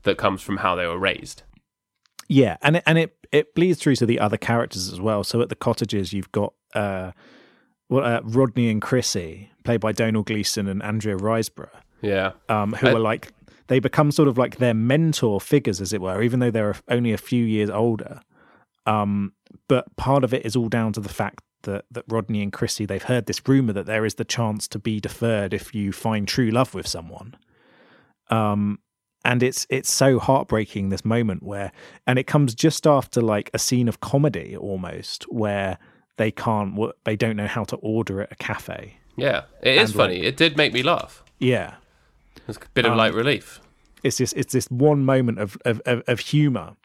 [0.05, 1.43] that comes from how they were raised.
[2.29, 5.25] Yeah, and it, and it it bleeds through to the other characters as well.
[5.25, 7.13] So at the cottages, you've got uh,
[7.89, 11.71] well, uh, Rodney and Chrissy, played by Domhnall Gleeson and Andrea Riseborough.
[12.03, 13.33] Yeah, um, who I, are like
[13.69, 17.13] they become sort of like their mentor figures, as it were, even though they're only
[17.13, 18.21] a few years older.
[18.87, 19.33] Um,
[19.69, 22.87] but part of it is all down to the fact that that Rodney and Chrissy
[22.87, 26.29] they've heard this rumor that there is the chance to be deferred if you find
[26.29, 27.37] true love with someone.
[28.31, 28.79] Um,
[29.25, 31.73] and it's it's so heartbreaking this moment where
[32.07, 35.79] and it comes just after like a scene of comedy almost where
[36.17, 38.99] they can't they don't know how to order at a cafe.
[39.17, 41.23] Yeah it is funny like, it did make me laugh.
[41.39, 41.75] Yeah.
[42.47, 43.61] It's a bit of um, light relief.
[44.03, 46.77] it's just it's this one moment of of, of, of humor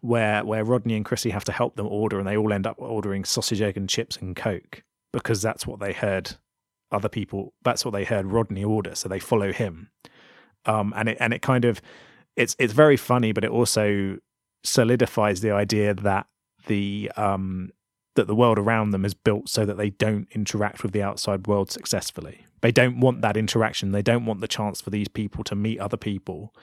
[0.00, 2.76] where where Rodney and Chrissy have to help them order and they all end up
[2.78, 4.82] ordering sausage egg and chips and coke
[5.12, 6.36] because that's what they heard
[6.92, 9.90] other people that's what they heard Rodney order so they follow him
[10.66, 11.80] um, and it and it kind of
[12.36, 14.18] it's it's very funny, but it also
[14.62, 16.26] solidifies the idea that
[16.66, 17.70] the um,
[18.14, 21.46] that the world around them is built so that they don't interact with the outside
[21.46, 22.44] world successfully.
[22.62, 23.92] They don't want that interaction.
[23.92, 26.54] They don't want the chance for these people to meet other people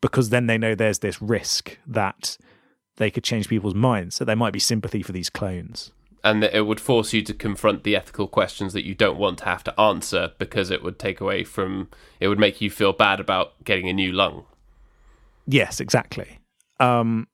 [0.00, 2.36] because then they know there's this risk that
[2.96, 4.16] they could change people's minds.
[4.16, 5.92] So there might be sympathy for these clones
[6.24, 9.44] and it would force you to confront the ethical questions that you don't want to
[9.44, 11.88] have to answer because it would take away from
[12.20, 14.44] it would make you feel bad about getting a new lung.
[15.46, 16.40] Yes exactly.
[16.80, 17.28] Um,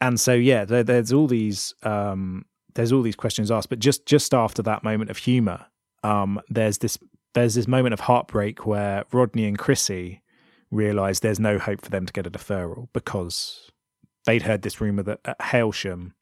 [0.00, 4.06] and so yeah there, there's all these um, there's all these questions asked but just
[4.06, 5.66] just after that moment of humor
[6.02, 6.98] um, there's this
[7.34, 10.22] there's this moment of heartbreak where rodney and chrissy
[10.70, 13.70] realize there's no hope for them to get a deferral because
[14.24, 16.12] they'd heard this rumor that at hailsham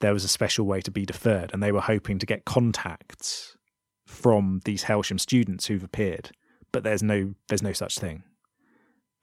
[0.00, 3.56] there was a special way to be deferred, and they were hoping to get contacts
[4.06, 6.30] from these Hailsham students who've appeared,
[6.72, 8.22] but there's no there's no such thing.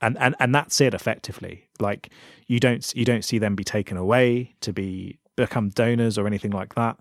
[0.02, 1.70] And and and that's it effectively.
[1.80, 2.10] Like
[2.48, 6.52] you don't you don't see them be taken away to be become donors or anything
[6.52, 7.00] like that.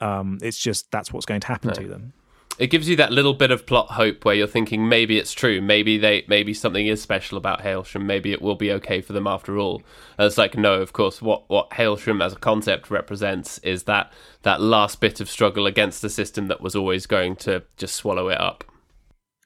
[0.00, 1.74] Um, it's just that's what's going to happen no.
[1.74, 2.12] to them
[2.58, 5.60] it gives you that little bit of plot hope where you're thinking maybe it's true,
[5.60, 9.26] maybe they, maybe something is special about Hailsham, maybe it will be okay for them
[9.26, 9.82] after all.
[10.18, 14.12] And it's like, no, of course, what what Hailsham as a concept represents is that
[14.42, 18.28] that last bit of struggle against the system that was always going to just swallow
[18.28, 18.64] it up.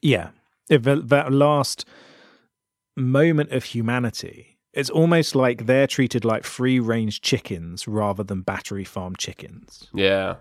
[0.01, 0.29] Yeah,
[0.69, 1.85] if that last
[2.95, 4.57] moment of humanity.
[4.71, 9.87] It's almost like they're treated like free range chickens rather than battery farm chickens.
[9.93, 10.35] Yeah.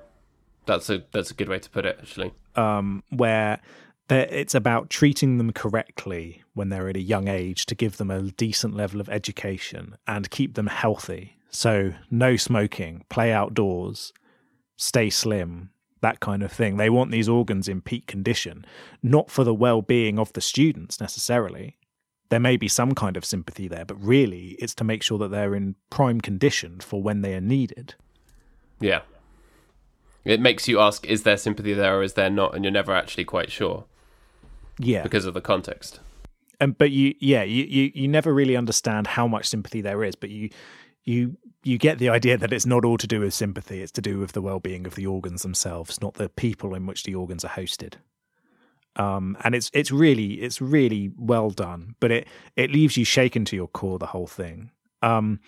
[0.69, 2.33] That's a that's a good way to put it, actually.
[2.55, 3.61] Um, where
[4.11, 8.23] it's about treating them correctly when they're at a young age to give them a
[8.23, 11.39] decent level of education and keep them healthy.
[11.51, 14.12] So no smoking, play outdoors,
[14.77, 15.71] stay slim,
[16.03, 16.77] that kind of thing.
[16.77, 18.66] They want these organs in peak condition,
[19.03, 21.79] not for the well-being of the students necessarily.
[22.29, 25.31] There may be some kind of sympathy there, but really it's to make sure that
[25.31, 27.95] they're in prime condition for when they are needed.
[28.81, 29.01] Yeah,
[30.25, 32.55] it makes you ask: Is there sympathy there, or is there not?
[32.55, 33.85] And you're never actually quite sure.
[34.79, 36.01] Yeah, because of the context.
[36.61, 40.14] And but you, yeah, you, you you never really understand how much sympathy there is,
[40.14, 40.51] but you
[41.05, 44.03] you you get the idea that it's not all to do with sympathy; it's to
[44.03, 47.45] do with the well-being of the organs themselves, not the people in which the organs
[47.45, 47.95] are hosted.
[48.97, 53.45] Um, and it's it's really it's really well done, but it it leaves you shaken
[53.47, 54.73] to your core the whole thing.
[55.03, 55.41] Um,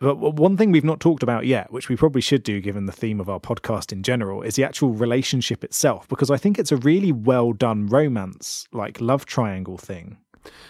[0.00, 2.92] but one thing we've not talked about yet, which we probably should do given the
[2.92, 6.72] theme of our podcast in general, is the actual relationship itself, because I think it's
[6.72, 10.16] a really well done romance, like love triangle thing.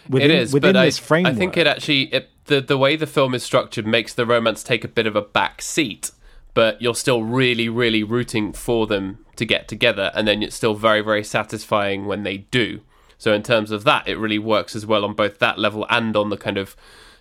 [0.09, 1.35] Within, it is, within but this I, framework.
[1.35, 4.64] I think it actually it, the the way the film is structured makes the romance
[4.64, 6.11] take a bit of a back seat,
[6.53, 10.74] but you're still really, really rooting for them to get together, and then it's still
[10.74, 12.81] very, very satisfying when they do.
[13.16, 16.16] So in terms of that, it really works as well on both that level and
[16.16, 16.74] on the kind of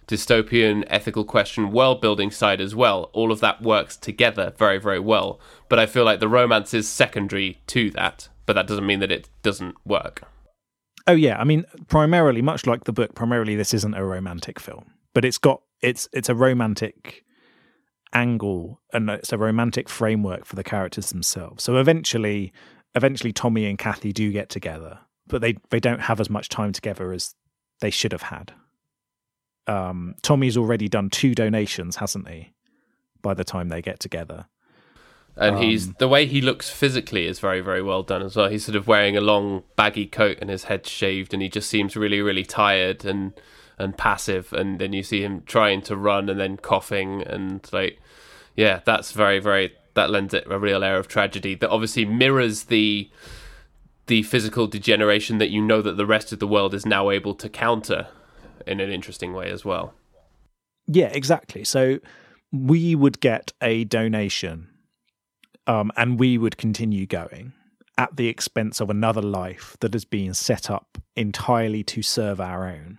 [0.10, 3.12] dystopian ethical question world building side as well.
[3.14, 5.40] All of that works together very, very well.
[5.70, 9.12] But I feel like the romance is secondary to that, but that doesn't mean that
[9.12, 10.24] it doesn't work.
[11.06, 14.92] Oh yeah, I mean primarily much like the book, primarily this isn't a romantic film,
[15.14, 17.24] but it's got it's it's a romantic
[18.12, 21.64] angle and it's a romantic framework for the characters themselves.
[21.64, 22.52] So eventually,
[22.96, 26.74] eventually, Tommy and Kathy do get together, but they they don't have as much time
[26.74, 27.36] together as
[27.80, 28.54] they should have had.
[29.70, 32.54] Um, Tommy's already done two donations, hasn't he?
[33.22, 34.48] By the time they get together,
[35.36, 38.50] and um, he's the way he looks physically is very very well done as well.
[38.50, 41.70] He's sort of wearing a long baggy coat and his head shaved, and he just
[41.70, 43.34] seems really really tired and
[43.78, 44.54] and passive.
[44.54, 48.00] And then you see him trying to run and then coughing and like
[48.56, 52.64] yeah, that's very very that lends it a real air of tragedy that obviously mirrors
[52.64, 53.10] the
[54.08, 57.36] the physical degeneration that you know that the rest of the world is now able
[57.36, 58.08] to counter
[58.68, 59.94] in an interesting way as well.
[60.88, 61.64] Yeah, exactly.
[61.64, 62.00] So
[62.52, 64.70] we would get a donation
[65.68, 67.54] um, and we would continue going
[67.98, 72.68] at the expense of another life that has been set up entirely to serve our
[72.68, 72.98] own.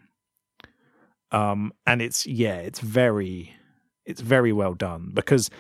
[1.32, 3.54] Um, and it's yeah, it's very,
[4.04, 5.50] it's very well done because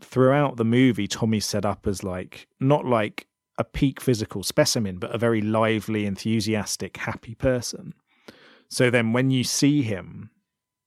[0.00, 3.26] throughout the movie, Tommy's set up as like not like
[3.58, 7.94] a peak physical specimen, but a very lively, enthusiastic, happy person.
[8.70, 10.30] So then when you see him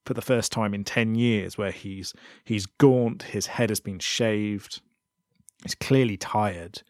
[0.05, 2.13] for the first time in 10 years where he's
[2.43, 4.81] he's gaunt, his head has been shaved,
[5.63, 6.81] he's clearly tired.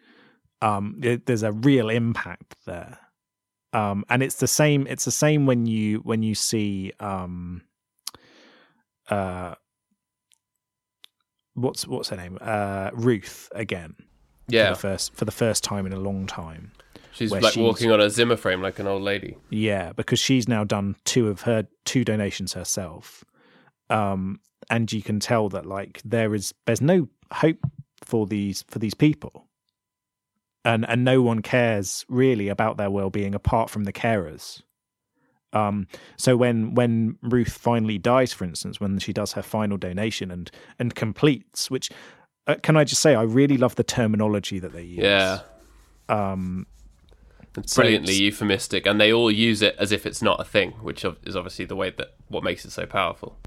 [0.61, 2.99] Um, there's a real impact there.
[3.73, 7.63] Um, and it's the same it's the same when you when you see um,
[9.09, 9.55] uh,
[11.55, 12.37] what's what's her name?
[12.39, 13.95] Uh, Ruth again.
[14.47, 14.67] Yeah.
[14.67, 16.71] For the first for the first time in a long time.
[17.13, 19.37] She's like she's, walking on a Zimmer frame like an old lady.
[19.49, 23.23] Yeah, because she's now done two of her two donations herself.
[23.89, 24.39] Um,
[24.69, 27.59] and you can tell that like there is there's no hope
[28.03, 29.47] for these for these people.
[30.65, 34.61] And and no one cares really about their well being apart from the carers.
[35.51, 35.87] Um,
[36.17, 40.49] so when when Ruth finally dies, for instance, when she does her final donation and
[40.79, 41.89] and completes, which
[42.47, 45.03] uh, can I just say, I really love the terminology that they use.
[45.03, 45.39] Yeah.
[46.09, 46.67] Um,
[47.57, 50.71] it's brilliantly so euphemistic, and they all use it as if it's not a thing,
[50.81, 53.37] which is obviously the way that what makes it so powerful.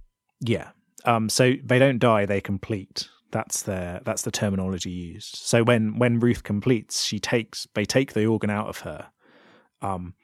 [0.40, 0.70] Yeah.
[1.04, 1.28] Um.
[1.28, 3.08] So they don't die; they complete.
[3.32, 5.36] That's their that's the terminology used.
[5.36, 9.08] So when when Ruth completes, she takes they take the organ out of her,
[9.82, 10.14] um,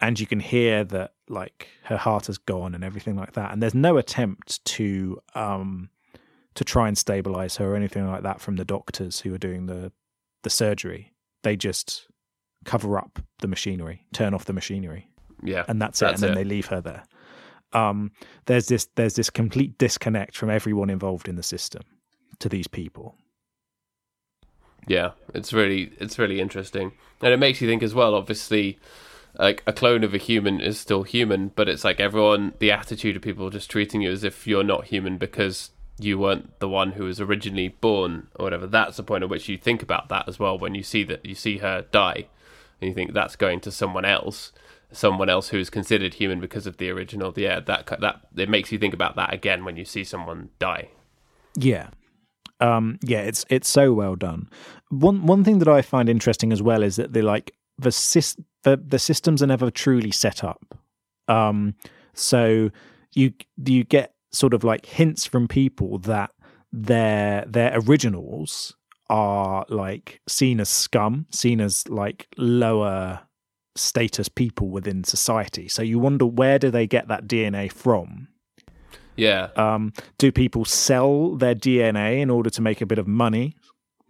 [0.00, 3.52] and you can hear that like her heart has gone and everything like that.
[3.52, 5.90] And there's no attempt to um
[6.54, 9.66] to try and stabilize her or anything like that from the doctors who are doing
[9.66, 9.92] the
[10.42, 11.12] the surgery.
[11.42, 12.08] They just
[12.66, 15.08] cover up the machinery, turn off the machinery.
[15.42, 15.64] Yeah.
[15.68, 16.26] And that's, that's it.
[16.26, 17.04] And then they leave her there.
[17.72, 18.12] Um,
[18.46, 21.82] there's this there's this complete disconnect from everyone involved in the system
[22.38, 23.16] to these people.
[24.86, 26.92] Yeah, it's really it's really interesting.
[27.20, 28.78] And it makes you think as well, obviously
[29.38, 33.16] like a clone of a human is still human, but it's like everyone the attitude
[33.16, 36.92] of people just treating you as if you're not human because you weren't the one
[36.92, 38.66] who was originally born or whatever.
[38.66, 41.26] That's the point at which you think about that as well when you see that
[41.26, 42.28] you see her die
[42.80, 44.52] and you think that's going to someone else,
[44.92, 47.32] someone else who is considered human because of the original.
[47.36, 50.90] Yeah, that that it makes you think about that again when you see someone die.
[51.56, 51.90] Yeah.
[52.60, 54.48] Um, yeah, it's it's so well done.
[54.88, 57.90] One one thing that I find interesting as well is that they like the,
[58.62, 60.78] the the systems are never truly set up.
[61.28, 61.74] Um,
[62.14, 62.70] so
[63.14, 63.32] you
[63.64, 66.30] you get sort of like hints from people that
[66.72, 68.75] their their originals
[69.08, 73.20] are like seen as scum, seen as like lower
[73.76, 75.68] status people within society.
[75.68, 78.28] So you wonder where do they get that DNA from?
[79.16, 79.48] Yeah.
[79.56, 83.56] Um, do people sell their DNA in order to make a bit of money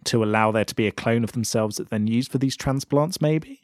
[0.05, 3.21] to allow there to be a clone of themselves that then used for these transplants,
[3.21, 3.61] maybe?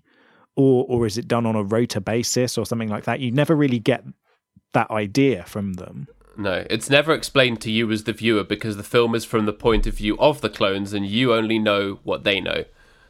[0.55, 3.19] Or or is it done on a rota basis or something like that?
[3.19, 4.03] You never really get
[4.73, 6.07] that idea from them.
[6.35, 9.53] No, it's never explained to you as the viewer because the film is from the
[9.53, 12.65] point of view of the clones and you only know what they know.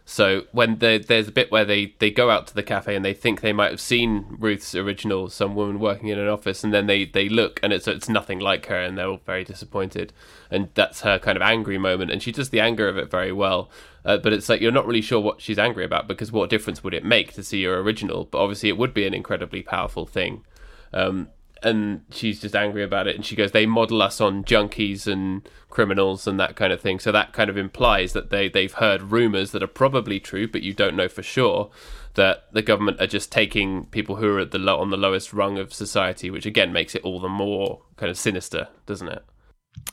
[0.05, 3.13] So when there's a bit where they, they go out to the cafe and they
[3.13, 6.87] think they might have seen Ruth's original, some woman working in an office, and then
[6.87, 10.11] they, they look and it's it's nothing like her, and they're all very disappointed,
[10.51, 13.31] and that's her kind of angry moment, and she does the anger of it very
[13.31, 13.69] well.
[14.03, 16.83] Uh, but it's like you're not really sure what she's angry about because what difference
[16.83, 18.25] would it make to see your original?
[18.25, 20.43] But obviously, it would be an incredibly powerful thing.
[20.91, 21.29] Um,
[21.63, 25.47] and she's just angry about it and she goes they model us on junkies and
[25.69, 26.99] criminals and that kind of thing.
[26.99, 30.61] So that kind of implies that they they've heard rumors that are probably true but
[30.61, 31.71] you don't know for sure
[32.15, 35.57] that the government are just taking people who are at the on the lowest rung
[35.57, 39.23] of society which again makes it all the more kind of sinister doesn't it?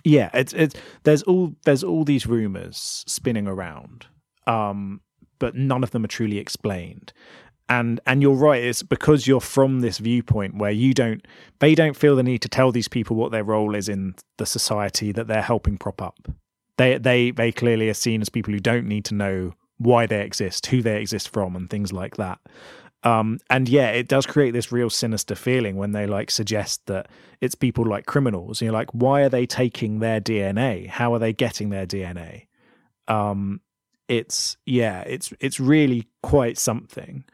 [0.04, 4.06] Yeah it's it's there's all there's all these rumors spinning around
[4.46, 5.00] um
[5.38, 7.12] but none of them are truly explained
[7.70, 11.26] and and you're right it's because you're from this viewpoint where you don't
[11.60, 14.44] they don't feel the need to tell these people what their role is in the
[14.44, 16.28] society that they're helping prop up.
[16.76, 20.20] They they they clearly are seen as people who don't need to know why they
[20.20, 22.40] exist who they exist from and things like that.
[23.02, 27.08] Um, and yeah it does create this real sinister feeling when they like suggest that
[27.40, 28.60] it's people like criminals.
[28.60, 32.46] And you're like why are they taking their dna how are they getting their dna
[33.08, 33.60] um,
[34.08, 37.24] it's yeah it's it's really quite something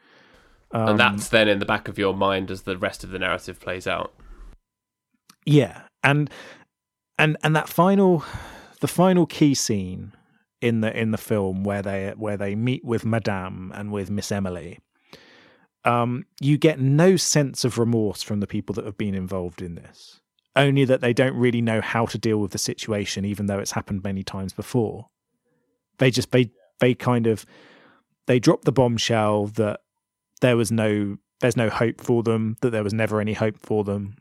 [0.71, 3.19] um, and that's then in the back of your mind as the rest of the
[3.19, 4.13] narrative plays out.
[5.45, 6.29] Yeah, and
[7.17, 8.25] and and that final,
[8.81, 10.13] the final key scene
[10.61, 14.31] in the in the film where they where they meet with Madame and with Miss
[14.31, 14.79] Emily.
[15.85, 19.75] Um, you get no sense of remorse from the people that have been involved in
[19.75, 20.19] this.
[20.53, 23.71] Only that they don't really know how to deal with the situation, even though it's
[23.71, 25.07] happened many times before.
[25.99, 27.45] They just they they kind of
[28.25, 29.79] they drop the bombshell that
[30.41, 33.83] there was no there's no hope for them that there was never any hope for
[33.83, 34.15] them.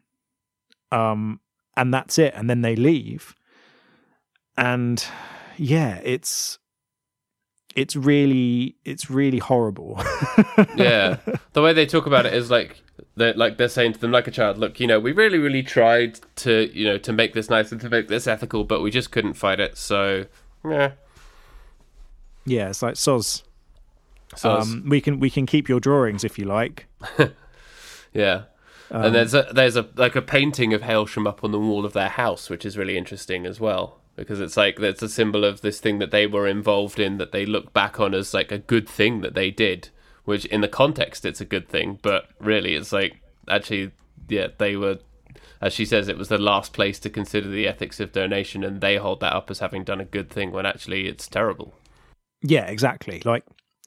[0.92, 1.40] Um
[1.76, 2.32] and that's it.
[2.34, 3.34] And then they leave.
[4.56, 5.04] And
[5.56, 6.58] yeah it's
[7.74, 10.02] it's really it's really horrible.
[10.76, 11.18] Yeah.
[11.52, 12.82] The way they talk about it is like
[13.14, 15.62] they're like they're saying to them like a child look you know we really really
[15.62, 18.90] tried to you know to make this nice and to make this ethical but we
[18.90, 19.76] just couldn't fight it.
[19.76, 20.26] So
[20.64, 20.92] yeah.
[22.44, 23.42] Yeah it's like soz
[24.36, 26.86] so um, we can we can keep your drawings if you like.
[28.12, 28.44] yeah.
[28.90, 31.84] Um, and there's a there's a like a painting of Hailsham up on the wall
[31.84, 35.44] of their house, which is really interesting as well because it's like it's a symbol
[35.44, 38.50] of this thing that they were involved in that they look back on as like
[38.50, 39.90] a good thing that they did,
[40.24, 43.92] which in the context it's a good thing, but really it's like actually
[44.28, 44.98] yeah they were
[45.60, 48.80] as she says it was the last place to consider the ethics of donation and
[48.80, 51.74] they hold that up as having done a good thing when actually it's terrible.
[52.42, 53.22] Yeah, exactly.
[53.24, 53.44] Like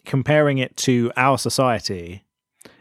[0.10, 2.26] comparing it to our society,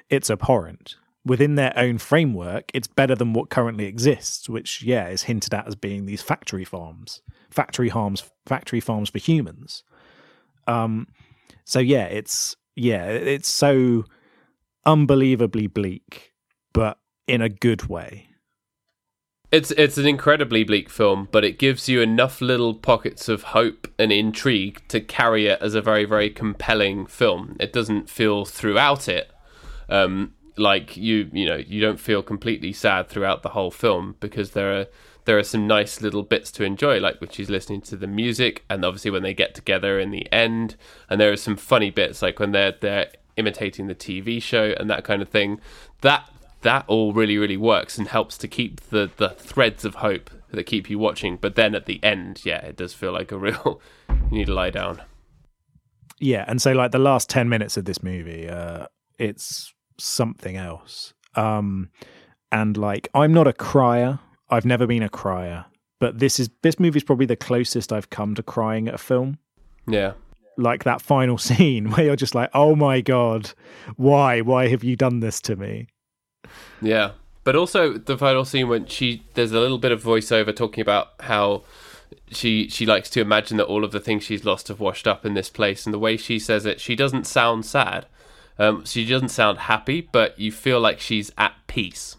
[0.09, 0.97] it's abhorrent.
[1.27, 5.69] Within their own framework, it's better than what currently exists, which, yeah, is hinted at
[5.69, 7.21] as being these factory farms,
[7.51, 9.85] factory farms, factory farms for humans.
[10.67, 11.07] Um,
[11.67, 14.07] so yeah, it's yeah, it's so
[14.87, 16.33] unbelievably bleak,
[16.73, 18.28] but in a good way.
[19.51, 23.89] It's it's an incredibly bleak film, but it gives you enough little pockets of hope
[23.99, 27.57] and intrigue to carry it as a very very compelling film.
[27.59, 29.31] It doesn't feel throughout it
[29.89, 34.51] um, like you you know you don't feel completely sad throughout the whole film because
[34.51, 34.87] there are
[35.25, 38.65] there are some nice little bits to enjoy, like which is listening to the music,
[38.71, 40.75] and obviously when they get together in the end,
[41.11, 44.91] and there are some funny bits like when they're they're imitating the TV show and
[44.91, 45.61] that kind of thing.
[46.01, 46.29] That
[46.63, 50.65] that all really really works and helps to keep the the threads of hope that
[50.65, 51.37] keep you watching.
[51.37, 54.55] But then at the end yeah it does feel like a real you need to
[54.55, 55.03] lie down.
[56.21, 58.87] Yeah and so like the last 10 minutes of this movie uh
[59.19, 61.15] it's something else.
[61.35, 61.91] Um
[62.51, 64.19] and like i'm not a crier.
[64.51, 65.67] I've never been a crier.
[66.01, 68.99] But this is this movie is probably the closest i've come to crying at a
[68.99, 69.39] film.
[69.87, 70.15] Yeah.
[70.57, 73.53] Like that final scene where you're just like oh my god
[73.95, 74.41] why?
[74.41, 75.87] Why have you done this to me
[76.81, 77.13] yeah,
[77.45, 81.13] but also the final scene when she there's a little bit of voiceover talking about
[81.21, 81.63] how
[82.31, 85.25] she she likes to imagine that all of the things she's lost have washed up
[85.25, 88.07] in this place, and the way she says it, she doesn't sound sad.
[88.59, 92.17] Um, she doesn't sound happy, but you feel like she's at peace,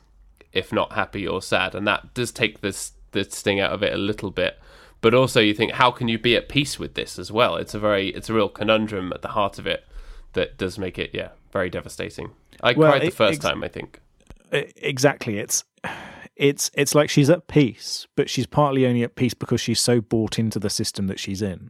[0.53, 3.93] if not happy or sad, and that does take this the sting out of it
[3.93, 4.57] a little bit.
[5.01, 7.55] But also, you think, how can you be at peace with this as well?
[7.55, 9.85] It's a very, it's a real conundrum at the heart of it
[10.33, 12.31] that does make it, yeah, very devastating.
[12.61, 14.01] I well, cried the first ex- time, I think
[14.51, 15.39] exactly.
[15.39, 15.63] It's
[16.39, 19.99] it's it's like she's at peace but she's partly only at peace because she's so
[19.99, 21.69] bought into the system that she's in.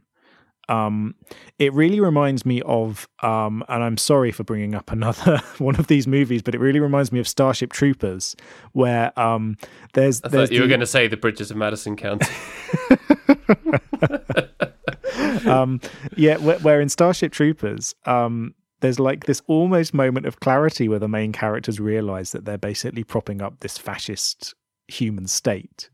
[0.68, 1.16] Um,
[1.58, 5.88] it really reminds me of um, and i'm sorry for bringing up another one of
[5.88, 8.36] these movies but it really reminds me of starship troopers
[8.70, 9.56] where um,
[9.94, 10.64] there's, I there's thought you the...
[10.66, 12.32] were going to say the bridges of madison county.
[15.46, 15.80] Um,
[16.16, 20.98] yeah where, where, in starship troopers um, there's like this almost moment of clarity where
[20.98, 24.54] the main characters realize that they're basically propping up this fascist
[24.88, 25.90] human state.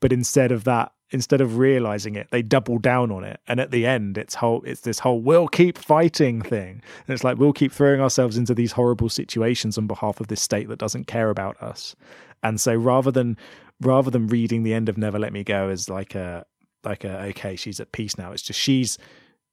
[0.00, 3.40] But instead of that, instead of realizing it, they double down on it.
[3.46, 6.82] And at the end, it's whole it's this whole we'll keep fighting thing.
[7.06, 10.40] And it's like we'll keep throwing ourselves into these horrible situations on behalf of this
[10.40, 11.94] state that doesn't care about us.
[12.42, 13.36] And so rather than
[13.82, 16.46] rather than reading the end of Never Let Me Go as like a
[16.84, 18.96] like a okay, she's at peace now, it's just she's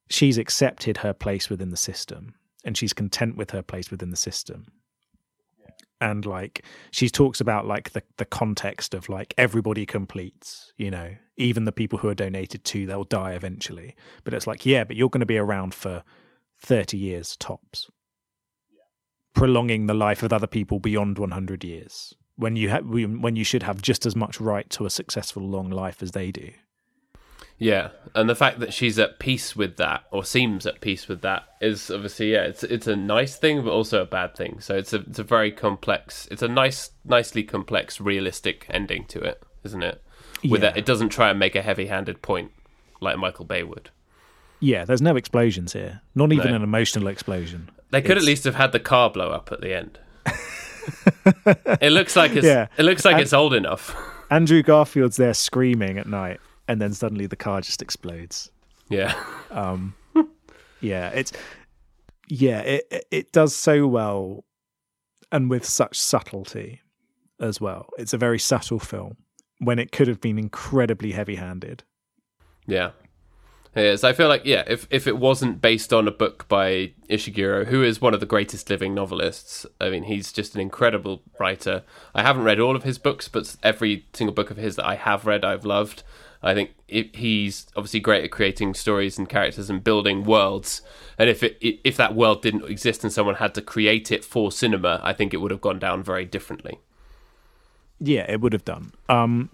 [0.08, 2.34] she's accepted her place within the system
[2.64, 4.66] and she's content with her place within the system.
[6.00, 11.16] And like she talks about like the the context of like everybody completes you know
[11.36, 13.96] even the people who are donated to they'll die eventually.
[14.22, 16.04] But it's like yeah but you're going to be around for
[16.60, 17.90] 30 years tops.
[19.34, 23.64] Prolonging the life of other people beyond 100 years when you have when you should
[23.64, 26.50] have just as much right to a successful long life as they do.
[27.60, 31.22] Yeah, and the fact that she's at peace with that, or seems at peace with
[31.22, 34.60] that, is obviously yeah, it's it's a nice thing, but also a bad thing.
[34.60, 39.20] So it's a it's a very complex, it's a nice, nicely complex, realistic ending to
[39.20, 40.02] it, isn't it?
[40.48, 40.70] With Yeah.
[40.70, 42.52] that, it doesn't try and make a heavy-handed point
[43.00, 43.90] like Michael Bay would.
[44.60, 46.00] Yeah, there's no explosions here.
[46.14, 46.56] Not even No.
[46.56, 47.70] an emotional explosion.
[47.90, 49.98] They could It's- at least have had the car blow up at the end.
[51.80, 52.66] it looks like it's Yeah.
[52.76, 53.96] it looks like And- it's old enough.
[54.30, 56.38] Andrew Garfield's there screaming at night,
[56.68, 58.50] and then suddenly the car just explodes.
[58.88, 59.14] yeah,
[59.50, 59.94] Um,
[60.80, 61.32] yeah, it's
[62.28, 64.44] yeah, it it- does so well,
[65.32, 66.80] and with such subtlety
[67.40, 67.88] as well.
[67.98, 69.16] It's a very subtle film
[69.58, 71.82] when it could have been incredibly heavy-handed.
[72.66, 72.90] yeah.
[73.74, 74.02] Is.
[74.02, 77.84] I feel like yeah, if if it wasn't based on a book by Ishiguro, who
[77.84, 81.84] is one of the greatest living novelists, I mean, he's just an incredible writer.
[82.12, 84.96] I haven't read all of his books, but every single book of his that I
[84.96, 86.02] have read, I've loved.
[86.42, 90.82] I think it, he's obviously great at creating stories and characters and building worlds.
[91.18, 94.52] And if it if that world didn't exist and someone had to create it for
[94.52, 96.78] cinema, I think it would have gone down very differently.
[98.00, 98.92] Yeah, it would have done.
[99.08, 99.50] Um,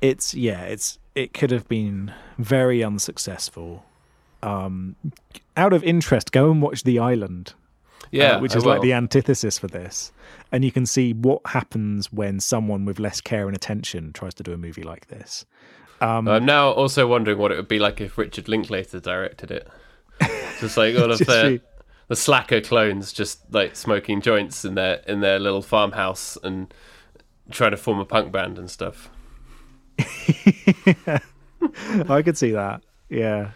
[0.00, 3.84] it's yeah, it's it could have been very unsuccessful.
[4.42, 4.96] Um,
[5.56, 7.54] out of interest, go and watch The Island.
[8.10, 10.10] Yeah, uh, which is like the antithesis for this,
[10.50, 14.42] and you can see what happens when someone with less care and attention tries to
[14.42, 15.44] do a movie like this.
[16.00, 19.68] Um, I'm now also wondering what it would be like if Richard Linklater directed it.
[20.60, 21.60] Just like all of the
[22.08, 26.74] the slacker clones, just like smoking joints in their in their little farmhouse and
[27.50, 29.08] trying to form a punk band and stuff.
[32.08, 32.82] I could see that.
[33.08, 33.52] Yeah.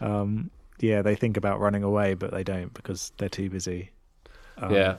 [0.00, 3.92] Um, yeah, they think about running away, but they don't because they're too busy.
[4.58, 4.96] Um, yeah.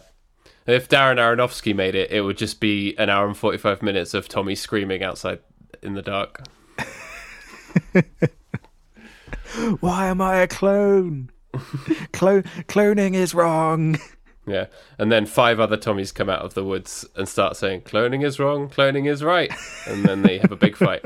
[0.65, 4.15] If Darren Aronofsky made it, it would just be an hour and forty five minutes
[4.15, 5.39] of Tommy screaming outside
[5.81, 6.43] in the dark.
[9.79, 11.29] Why am I a clone?
[12.11, 13.97] Clone cloning is wrong.
[14.45, 14.67] Yeah.
[14.97, 18.39] And then five other Tommies come out of the woods and start saying, Cloning is
[18.39, 19.51] wrong, cloning is right.
[19.85, 21.03] And then they have a big fight.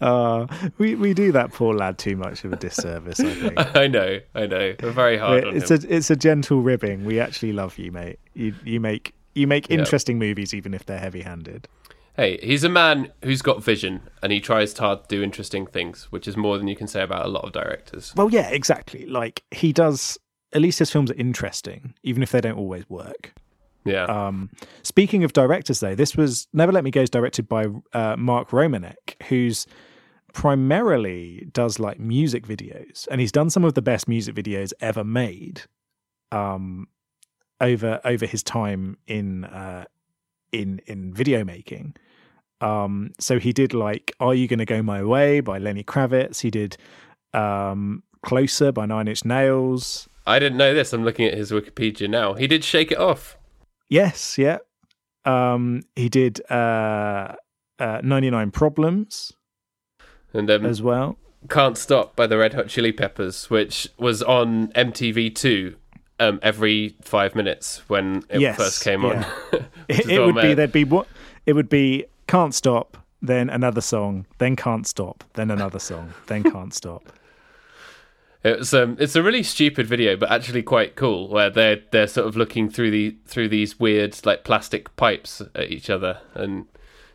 [0.00, 0.46] Uh,
[0.78, 3.20] we we do that poor lad too much of a disservice.
[3.20, 4.74] I think I know, I know.
[4.82, 5.80] We're very hard on it's him.
[5.82, 7.04] a it's a gentle ribbing.
[7.04, 8.18] We actually love you, mate.
[8.34, 11.68] You you make you make interesting movies even if they're heavy-handed.
[12.16, 16.08] Hey, he's a man who's got vision and he tries hard to do interesting things,
[16.10, 18.12] which is more than you can say about a lot of directors.
[18.16, 19.06] Well, yeah, exactly.
[19.06, 20.18] Like he does.
[20.52, 23.32] At least his films are interesting, even if they don't always work.
[23.84, 24.04] Yeah.
[24.04, 24.50] Um,
[24.82, 28.50] speaking of directors, though, this was Never Let Me Go is directed by uh, Mark
[28.50, 29.66] Romanek, who's
[30.32, 35.04] primarily does like music videos, and he's done some of the best music videos ever
[35.04, 35.62] made.
[36.32, 36.88] Um,
[37.60, 39.84] over over his time in uh,
[40.52, 41.94] in in video making.
[42.60, 46.40] Um, so he did like "Are You Gonna Go My Way" by Lenny Kravitz.
[46.40, 46.76] He did
[47.32, 50.08] um, "Closer" by Nine Inch Nails.
[50.26, 50.92] I didn't know this.
[50.92, 52.34] I'm looking at his Wikipedia now.
[52.34, 53.38] He did Shake It Off.
[53.88, 54.58] Yes, yeah.
[55.24, 57.34] Um, he did uh,
[57.78, 59.32] uh, 99 Problems
[60.32, 61.18] And um, as well.
[61.48, 65.74] Can't Stop by the Red Hot Chili Peppers, which was on MTV2
[66.20, 69.28] um, every five minutes when it Yes, first came yeah.
[69.52, 69.64] on.
[69.88, 71.08] It, it would be there'd be what
[71.46, 76.44] it would be can't stop, then another song, then can't stop, then another song, then
[76.44, 77.12] can't stop.
[78.42, 81.28] It's um, it's a really stupid video, but actually quite cool.
[81.28, 85.70] Where they're they're sort of looking through the through these weird like plastic pipes at
[85.70, 86.66] each other, and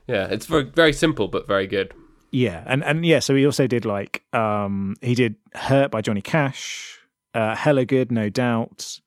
[0.08, 1.94] yeah, it's very very simple but very good.
[2.32, 6.22] Yeah, and and yeah, so he also did like um he did Hurt by Johnny
[6.22, 7.00] Cash,
[7.36, 9.00] uh Hella Good, no doubt,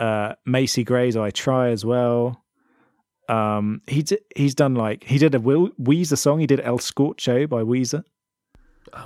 [0.00, 2.42] uh Macy Gray's I Try as well.
[3.28, 6.78] Um he d- he's done like he did a Will Weezer song, he did El
[6.78, 8.02] Scorcho by Weezer.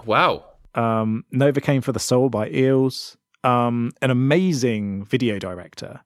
[0.06, 0.44] Wow.
[0.74, 3.16] Um Novocaine for the Soul by Eels.
[3.44, 6.00] Um an amazing video director.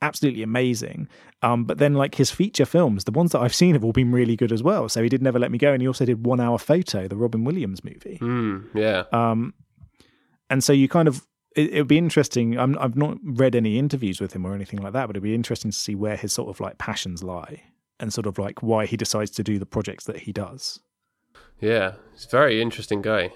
[0.00, 1.08] Absolutely amazing.
[1.42, 4.12] Um, but then like his feature films, the ones that I've seen have all been
[4.12, 4.88] really good as well.
[4.88, 7.16] So he did Never Let Me Go and he also did One Hour Photo, the
[7.16, 8.16] Robin Williams movie.
[8.22, 9.04] Mm, yeah.
[9.12, 9.54] Um,
[10.48, 11.26] and so you kind of
[11.56, 12.58] it, would be interesting.
[12.58, 15.34] I'm, I've not read any interviews with him or anything like that, but it'd be
[15.34, 17.62] interesting to see where his sort of like passions lie
[18.00, 20.80] and sort of like why he decides to do the projects that he does.
[21.60, 21.94] Yeah.
[22.12, 23.32] He's a very interesting guy.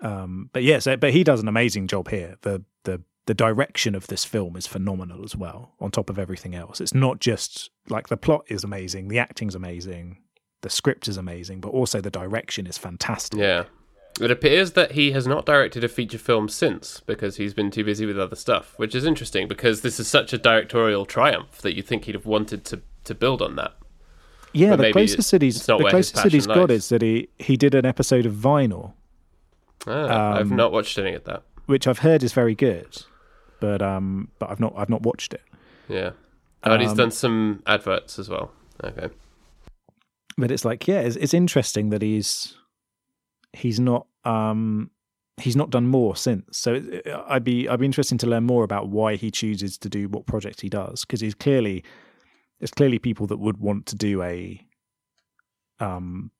[0.00, 2.36] Um, but yeah, so but he does an amazing job here.
[2.42, 5.72] The the the direction of this film is phenomenal as well.
[5.80, 9.54] On top of everything else, it's not just like the plot is amazing, the acting's
[9.54, 10.18] amazing,
[10.62, 13.40] the script is amazing, but also the direction is fantastic.
[13.40, 13.64] Yeah.
[14.20, 17.84] It appears that he has not directed a feature film since because he's been too
[17.84, 21.76] busy with other stuff, which is interesting because this is such a directorial triumph that
[21.76, 23.74] you'd think he'd have wanted to, to build on that.
[24.52, 27.56] Yeah, But the closest that he's the closest that he's got is that he he
[27.56, 28.94] did an episode of Vinyl,
[29.86, 31.42] Ah, I've Um, not watched any of that.
[31.66, 33.02] which I've heard is very good,
[33.60, 35.42] but um, but I've not I've not watched it.
[35.88, 36.10] Yeah.
[36.64, 38.50] Oh, and he's Um, done some adverts as well.
[38.82, 39.08] Okay.
[40.36, 42.56] But it's like, yeah, it's, it's interesting that he's
[43.52, 44.90] he's not um
[45.40, 46.58] he's not done more since.
[46.58, 46.82] So
[47.28, 50.26] I'd be I'd be interested to learn more about why he chooses to do what
[50.26, 51.84] project he does because he's clearly
[52.58, 54.64] there's clearly people that would want to do a
[55.80, 56.30] um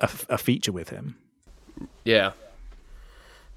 [0.00, 1.16] a, a feature with him.
[2.04, 2.32] Yeah.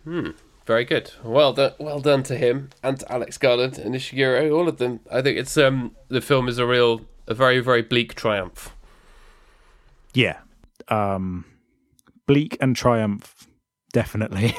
[0.04, 0.32] Hmm.
[0.66, 1.12] Very good.
[1.24, 1.74] Well done.
[1.78, 4.54] Well done to him and to Alex Garland and Ishiguro.
[4.54, 5.02] All of them.
[5.12, 8.76] I think it's um the film is a real, a very very bleak triumph.
[10.14, 10.40] Yeah.
[10.88, 11.46] Um
[12.28, 13.48] Bleak and Triumph
[13.92, 14.56] definitely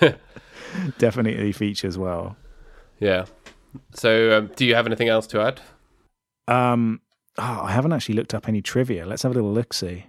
[0.98, 2.36] definitely features well.
[2.98, 3.26] Yeah.
[3.94, 5.60] So, um, do you have anything else to add?
[6.48, 7.00] Um
[7.36, 9.06] oh, I haven't actually looked up any trivia.
[9.06, 10.06] Let's have a little look see.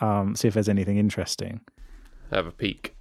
[0.00, 1.60] Um see if there's anything interesting.
[2.30, 2.94] Have a peek.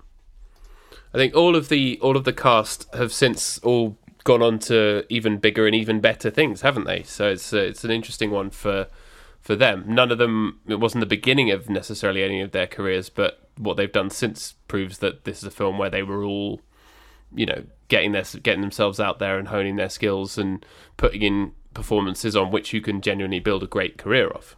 [1.13, 5.05] I think all of the all of the cast have since all gone on to
[5.09, 7.03] even bigger and even better things, haven't they?
[7.03, 8.87] So it's uh, it's an interesting one for
[9.47, 9.85] for them.
[9.87, 10.59] None of them.
[10.67, 14.55] It wasn't the beginning of necessarily any of their careers, but what they've done since
[14.67, 16.59] proves that this is a film where they were all,
[17.33, 20.65] you know, getting their getting themselves out there and honing their skills and
[20.97, 24.57] putting in performances on which you can genuinely build a great career of.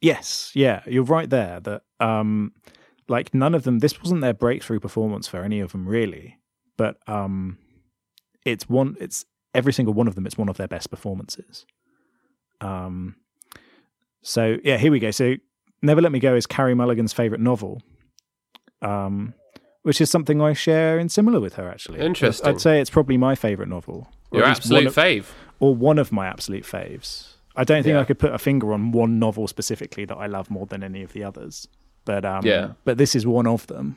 [0.00, 1.60] Yes, yeah, you're right there.
[1.60, 2.54] That um,
[3.08, 3.80] like none of them.
[3.80, 6.38] This wasn't their breakthrough performance for any of them, really.
[6.78, 7.58] But um,
[8.46, 8.96] it's one.
[8.98, 10.24] It's every single one of them.
[10.24, 11.66] It's one of their best performances.
[12.62, 13.16] Um,
[14.22, 15.10] so yeah, here we go.
[15.10, 15.34] So
[15.82, 17.82] Never Let Me Go is Carey Mulligan's favorite novel.
[18.80, 19.34] Um,
[19.82, 21.68] which is something I share in similar with her.
[21.68, 22.48] Actually, Interesting.
[22.48, 24.08] I'd say it's probably my favorite novel.
[24.32, 25.26] Your absolute of- fave.
[25.60, 27.34] or one of my absolute faves.
[27.54, 28.00] I don't think Yeah.
[28.00, 31.02] I could put a finger on one novel specifically that I love more than any
[31.02, 31.68] of the others.
[32.04, 32.72] But um, Yeah.
[32.84, 33.96] but this is one of them.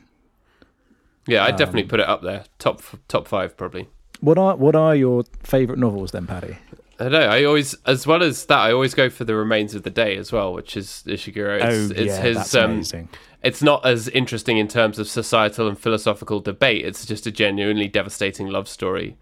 [1.26, 2.44] Yeah, I'd Um, definitely put it up there.
[2.58, 3.88] Top top five probably.
[4.20, 6.56] What are what are your favourite novels then, Paddy?
[6.98, 7.20] I know.
[7.20, 10.16] I always, as well as that, I always go for the remains of the day
[10.16, 11.56] as well, which is Ishiguro.
[11.62, 12.36] It's, oh it's yeah, his.
[12.38, 13.08] that's Um, amazing.
[13.42, 16.84] it's not as interesting in terms of societal and philosophical debate.
[16.86, 19.16] It's just a genuinely devastating love story,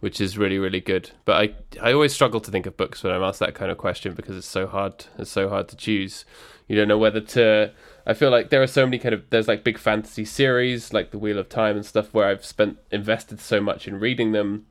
[0.00, 1.10] which is really, really good.
[1.24, 1.36] But
[1.80, 4.14] I, I always struggle to think of books when I'm asked that kind of question
[4.14, 5.04] because it's so hard.
[5.16, 6.24] It's so hard to choose.
[6.66, 7.72] You don't know whether to.
[8.04, 11.12] I feel like there are so many kind of there's like big fantasy series like
[11.12, 14.66] the Wheel of Time and stuff where I've spent invested so much in reading them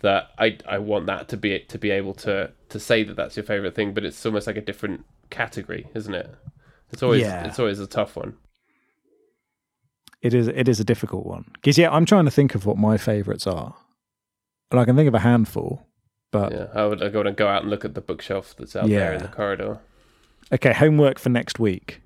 [0.00, 3.36] that I I want that to be to be able to to say that that's
[3.36, 6.30] your favorite thing, but it's almost like a different category, isn't it?
[6.92, 7.46] It's always Yeah.
[7.46, 8.36] it's always a tough one.
[10.20, 12.76] It is it is a difficult one because yeah, I'm trying to think of what
[12.76, 13.76] my favourites are,
[14.70, 15.86] and I can think of a handful.
[16.30, 18.74] But Yeah, I would I want to go out and look at the bookshelf that's
[18.76, 19.78] out there in the corridor.
[20.52, 22.00] okay, homework for next week.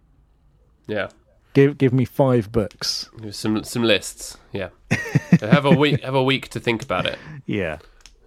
[0.86, 1.08] Yeah,
[1.54, 3.10] Give give me five books.
[3.30, 4.38] Some some lists.
[4.52, 4.70] Yeah,
[5.40, 7.18] have a week have a week to think about it.
[7.46, 7.78] Yeah.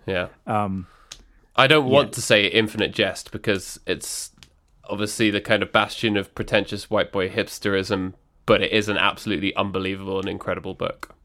[0.06, 0.86] Yeah, Um.
[1.56, 2.14] I don't want Yeah.
[2.14, 4.30] to say Infinite Jest because it's
[4.88, 8.14] obviously the kind of bastion of pretentious white boy hipsterism,
[8.46, 11.16] but it is an absolutely unbelievable and incredible book.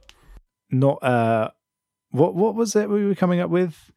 [0.71, 1.51] Not uh.
[2.13, 3.91] What what was it we were coming up with?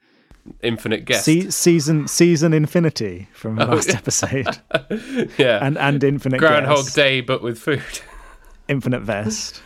[0.61, 1.25] Infinite Guest.
[1.25, 3.95] Se- season season infinity from Oh, last yeah.
[3.97, 4.57] episode,
[5.37, 7.81] yeah, and and infinite Groundhog Guest, Day, but with food.
[8.67, 9.61] infinite vest.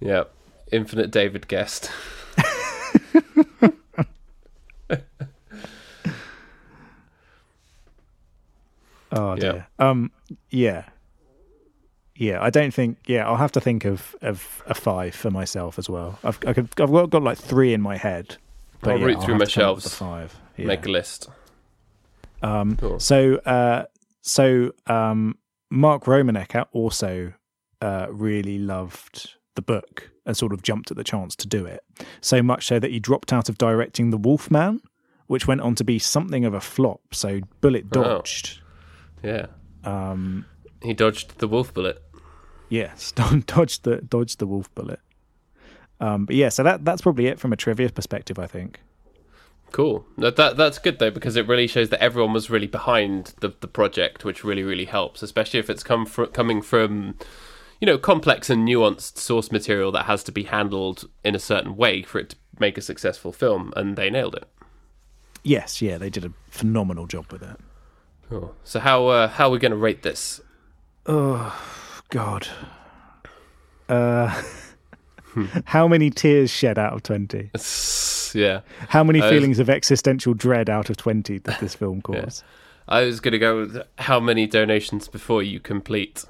[0.00, 0.24] yeah,
[0.72, 1.90] Infinite David Guest.
[9.10, 9.40] Oh Yeah.
[9.40, 9.66] dear.
[9.78, 10.10] Um.
[10.50, 10.84] Yeah.
[12.16, 12.42] Yeah.
[12.42, 12.98] I don't think.
[13.06, 13.26] Yeah.
[13.28, 16.18] I'll have to think of of a five for myself as well.
[16.24, 18.36] I've I could, I've got, got like three in my head.
[18.84, 19.94] I'll yeah, root through have my to come up with shelves.
[19.94, 20.36] five.
[20.56, 20.66] Yeah.
[20.66, 21.28] Make a list.
[22.42, 22.76] Um.
[22.76, 22.98] Cool.
[23.00, 23.36] So.
[23.36, 23.84] Uh.
[24.22, 24.72] So.
[24.86, 25.38] Um.
[25.70, 27.32] Mark Romanek also
[27.80, 31.82] uh, really loved the book and sort of jumped at the chance to do it.
[32.20, 34.80] So much so that he dropped out of directing The Wolfman,
[35.28, 37.00] which went on to be something of a flop.
[37.14, 38.02] So Bullet Oh.
[38.02, 38.60] dodged.
[39.22, 39.46] Yeah,
[39.84, 40.44] Um,
[40.82, 42.02] he dodged the wolf bullet.
[42.68, 43.12] yes,
[43.46, 45.00] dodged the dodged the wolf bullet.
[46.02, 48.80] Um, but yeah, so that that's probably it from a trivia perspective, I think.
[49.70, 50.04] Cool.
[50.18, 53.54] That, that that's good though because it really shows that everyone was really behind the
[53.60, 57.14] the project, which really really helps, especially if it's come fr- coming from
[57.80, 61.76] you know complex and nuanced source material that has to be handled in a certain
[61.76, 64.48] way for it to make a successful film, and they nailed it.
[65.44, 67.58] Yes, yeah, they did a phenomenal job with it.
[68.28, 68.56] Cool.
[68.64, 70.40] So how uh, how are we going to rate this?
[71.06, 71.56] Oh
[72.10, 72.48] God.
[73.88, 74.42] Uh,
[75.66, 77.50] how many tears shed out of 20?
[78.34, 78.60] yeah.
[78.88, 82.42] How many feelings of existential dread out of 20 did this film cause?
[82.88, 86.24] I was going to go with how many donations before you complete,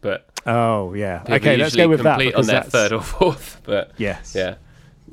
[0.00, 1.24] but Oh, yeah.
[1.28, 2.14] Okay, let's go with that.
[2.14, 3.60] complete on Because their that's, third or fourth.
[3.64, 4.34] But yes.
[4.34, 4.56] yeah,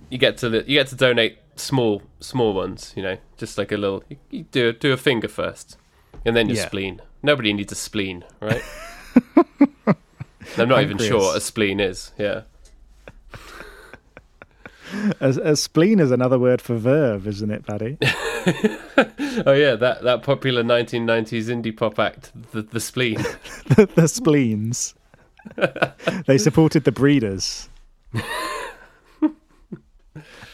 [0.10, 2.93] you get to you get to donate small small ones.
[2.95, 4.03] You know, just like a little.
[4.10, 5.77] You, you do do a finger first,
[6.26, 6.68] and then your Yeah.
[6.68, 7.02] spleen.
[7.23, 8.61] Nobody needs a spleen, right?
[10.57, 12.11] I'm not even sure what a spleen is.
[12.18, 12.41] Yeah.
[15.22, 17.98] A, a spleen is another word for verve, isn't it, Paddy?
[19.45, 23.15] Oh yeah, that that popular 1990s indie pop act, the the spleen.
[23.76, 24.94] the, the spleens.
[26.27, 27.68] they supported the breeders.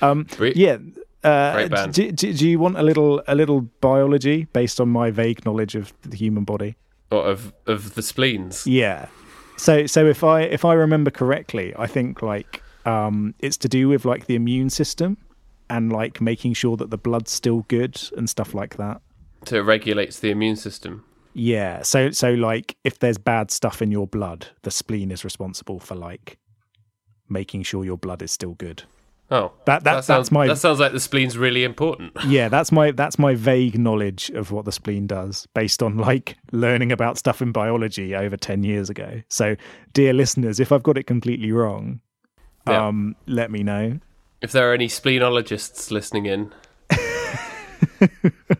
[0.01, 0.77] um, Bre- yeah.
[1.23, 1.93] Uh, Great band.
[1.93, 5.75] do, do, do you want a little a little biology based on my vague knowledge
[5.75, 6.75] of the human body?
[7.11, 8.65] Or of of the spleens.
[8.65, 9.07] Yeah.
[9.57, 13.87] So so if I if I remember correctly, I think like um it's to do
[13.87, 15.17] with like the immune system
[15.69, 19.01] and like making sure that the blood's still good and stuff like that.
[19.45, 21.05] So it regulates the immune system.
[21.33, 21.81] Yeah.
[21.83, 25.95] So so like if there's bad stuff in your blood, the spleen is responsible for
[25.95, 26.37] like
[27.29, 28.83] making sure your blood is still good.
[29.31, 32.11] Oh, That, that, sounds that's my that sounds like the spleen's really important.
[32.27, 36.35] yeah, that's my that's my vague knowledge of what the spleen does based on like
[36.51, 39.21] learning about stuff in biology over 10 years ago.
[39.29, 39.55] So,
[39.93, 42.01] dear listeners, if I've got it completely wrong,
[42.67, 42.87] Yeah.
[42.87, 43.99] um let me know.
[44.41, 46.51] If there are any spleenologists listening in,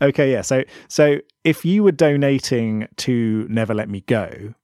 [0.00, 0.42] Okay, yeah.
[0.42, 4.54] So so if you were donating to Never Let Me Go,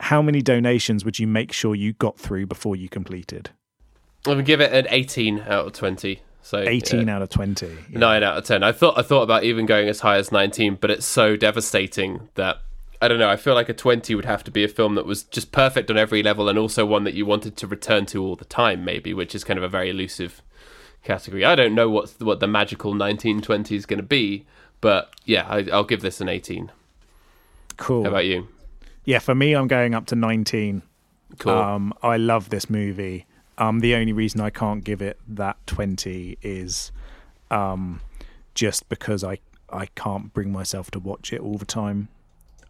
[0.00, 3.50] how many donations would you make sure you got through before you completed?
[4.26, 6.22] I would give it an 18 out of 20.
[6.42, 7.66] So 18 yeah, out of 20.
[7.66, 7.98] Yeah.
[7.98, 8.62] nine out of 10.
[8.62, 12.28] I thought I thought about even going as high as 19, but it's so devastating
[12.34, 12.58] that
[13.00, 13.28] I don't know.
[13.28, 15.90] I feel like a 20 would have to be a film that was just perfect
[15.90, 18.84] on every level, and also one that you wanted to return to all the time,
[18.84, 20.42] maybe, which is kind of a very elusive
[21.04, 21.44] category.
[21.44, 24.46] I don't know what what the magical 1920 is going to be,
[24.80, 26.72] but yeah, I, I'll give this an 18.
[27.76, 28.02] Cool.
[28.02, 28.48] How about you?
[29.04, 30.82] Yeah, for me I'm going up to 19.
[31.38, 31.52] Cool.
[31.52, 33.26] Um, I love this movie.
[33.58, 36.92] Um, the only reason I can't give it that twenty is
[37.50, 38.00] um,
[38.54, 39.38] just because I
[39.68, 42.08] I can't bring myself to watch it all the time.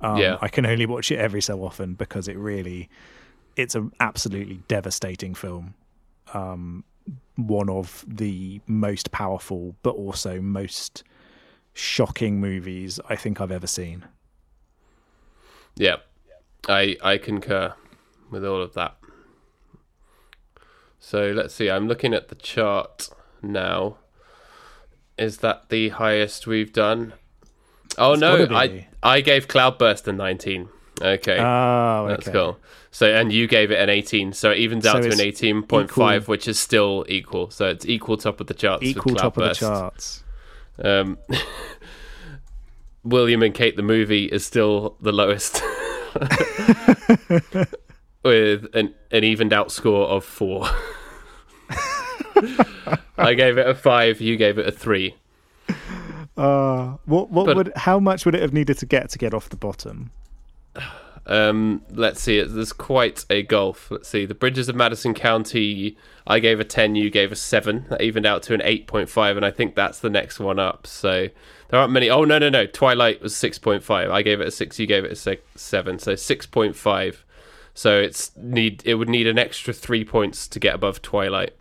[0.01, 0.39] Um, Yeah.
[0.41, 2.89] I can only watch it every so often because it really
[3.57, 5.75] it's an absolutely devastating film.
[6.33, 6.85] Um,
[7.35, 11.03] one of the most powerful, but also most
[11.73, 14.05] shocking movies I think I've ever seen.
[15.77, 15.97] Yeah,
[16.69, 17.75] I I concur
[18.31, 18.97] with all of that.
[21.01, 21.70] So let's see.
[21.70, 23.09] I'm looking at the chart
[23.43, 23.99] now.
[25.16, 27.15] Is that the highest we've done?
[27.99, 28.87] Oh no, I.
[29.03, 30.69] I gave Cloudburst a 19.
[31.01, 32.15] Okay, Oh, okay.
[32.15, 32.59] that's cool.
[32.91, 35.85] So and you gave it an 18, so it evens out So to an 18.5,
[35.85, 36.20] equal.
[36.27, 37.51] which is still equal.
[37.51, 38.83] So it's equal top of the charts.
[38.85, 40.25] Equal top of the charts.
[40.83, 41.19] Um,
[43.05, 45.62] William and Kate the movie is still the lowest,
[48.25, 50.66] with an, an evened out score of four.
[53.16, 54.20] I gave it a five.
[54.20, 55.15] You gave it a three.
[56.39, 59.35] Uh, what what But- would how much would it have needed to get to get
[59.35, 60.10] off the bottom?
[61.31, 62.40] Um, let's see.
[62.43, 63.90] There's quite a gulf.
[63.90, 64.24] Let's see.
[64.24, 65.94] The Bridges of Madison County.
[66.27, 66.94] I gave a ten.
[66.94, 67.85] You gave a seven.
[67.90, 70.59] That evened out to an eight point five, and I think that's the next one
[70.59, 70.86] up.
[70.86, 71.28] So
[71.69, 72.09] there aren't many.
[72.09, 72.65] Oh no no no.
[72.65, 74.10] Twilight was six point five.
[74.10, 74.78] I gave it a six.
[74.78, 75.98] You gave it a six, seven.
[75.98, 77.27] So six point five.
[77.74, 78.81] So it's need.
[78.86, 81.55] It would need an extra three points to get above Twilight.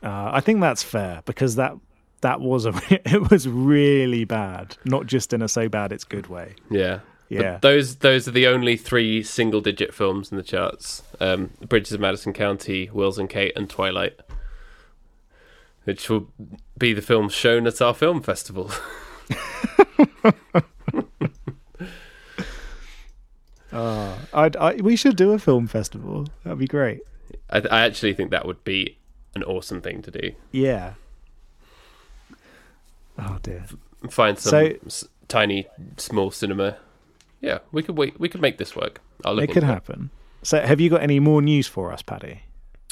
[0.00, 1.72] Uh, I think that's fair because that
[2.22, 6.26] that was a it was really bad, not just in a so bad it's good
[6.28, 6.54] way.
[6.70, 7.00] Yeah.
[7.28, 7.58] But Yeah.
[7.60, 11.02] those those are the only three single digit films in the charts.
[11.20, 14.20] Um, Bridges of Madison County, Wills and Kate, and Twilight.
[15.84, 16.28] Which will
[16.78, 18.70] be the films shown at our film festival.
[23.72, 26.26] Uh, I'd, I we should do a film festival.
[26.44, 27.00] That'd be great.
[27.50, 28.98] I, I actually think that would be
[29.34, 30.32] an awesome thing to do.
[30.52, 30.94] Yeah.
[33.18, 33.64] Oh dear.
[34.10, 35.66] Find some So- s- tiny,
[35.96, 36.76] small cinema.
[37.40, 38.18] Yeah, we could wait.
[38.18, 39.00] We could make this work.
[39.24, 40.10] I'll look It could into happen.
[40.42, 42.42] So, have you got any more news for us, Paddy?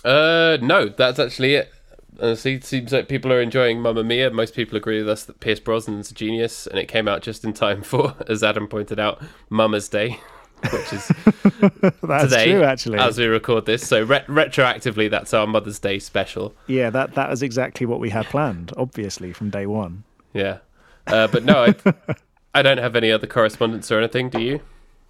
[0.04, 1.72] Uh, no, that's actually it.
[2.20, 4.30] Honestly, it seems like people are enjoying Mamma Mia.
[4.30, 7.44] Most people agree with us that Pierce Brosnan's a genius, and it came out just
[7.44, 9.20] in time for, as Adam pointed out,
[9.50, 10.20] Mama's Day,
[10.72, 11.08] which is
[12.02, 12.98] That's today true, actually.
[12.98, 13.86] as we record this.
[13.86, 16.54] So re- retroactively, that's our Mother's Day special.
[16.66, 18.72] Yeah, that that was exactly what we had planned.
[18.76, 20.04] Obviously, from day one.
[20.34, 20.58] Yeah,
[21.06, 21.74] uh, but no, I,
[22.54, 24.28] I don't have any other correspondence or anything.
[24.28, 24.60] Do you?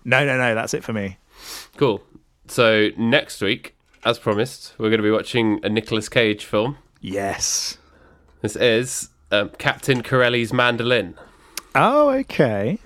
[0.05, 0.55] No, no, no.
[0.55, 1.19] That's it for me.
[1.77, 2.03] Cool.
[2.47, 3.75] so next week,
[4.05, 6.79] as promised, we're going to be watching a Nicolas Cage film.
[7.01, 7.79] Yes.
[8.43, 11.15] This is um, Captain Corelli's Mandolin.
[11.75, 12.79] Oh, okay.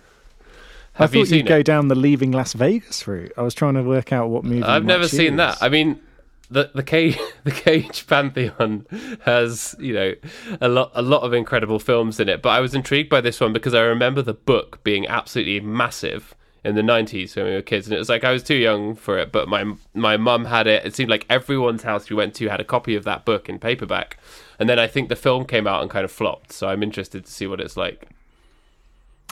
[0.98, 3.32] I thought you seen you'd go down the leaving Las Vegas route.
[3.36, 4.62] I was trying to work out what movie.
[4.62, 5.58] I've never seen that.
[5.60, 6.00] I mean,
[6.50, 8.86] the the Cage the Cage Pantheon
[9.24, 10.14] has you know
[10.60, 13.40] a lot a lot of incredible films in it, but I was intrigued by this
[13.40, 16.34] one because I remember the book being absolutely massive
[16.64, 18.96] in the 90s when we were kids and it was like I was too young
[18.96, 22.34] for it but my my mum had it it seemed like everyone's house we went
[22.34, 24.18] to had a copy of that book in paperback
[24.58, 27.24] and then I think the film came out and kind of flopped so I'm interested
[27.24, 28.08] to see what it's like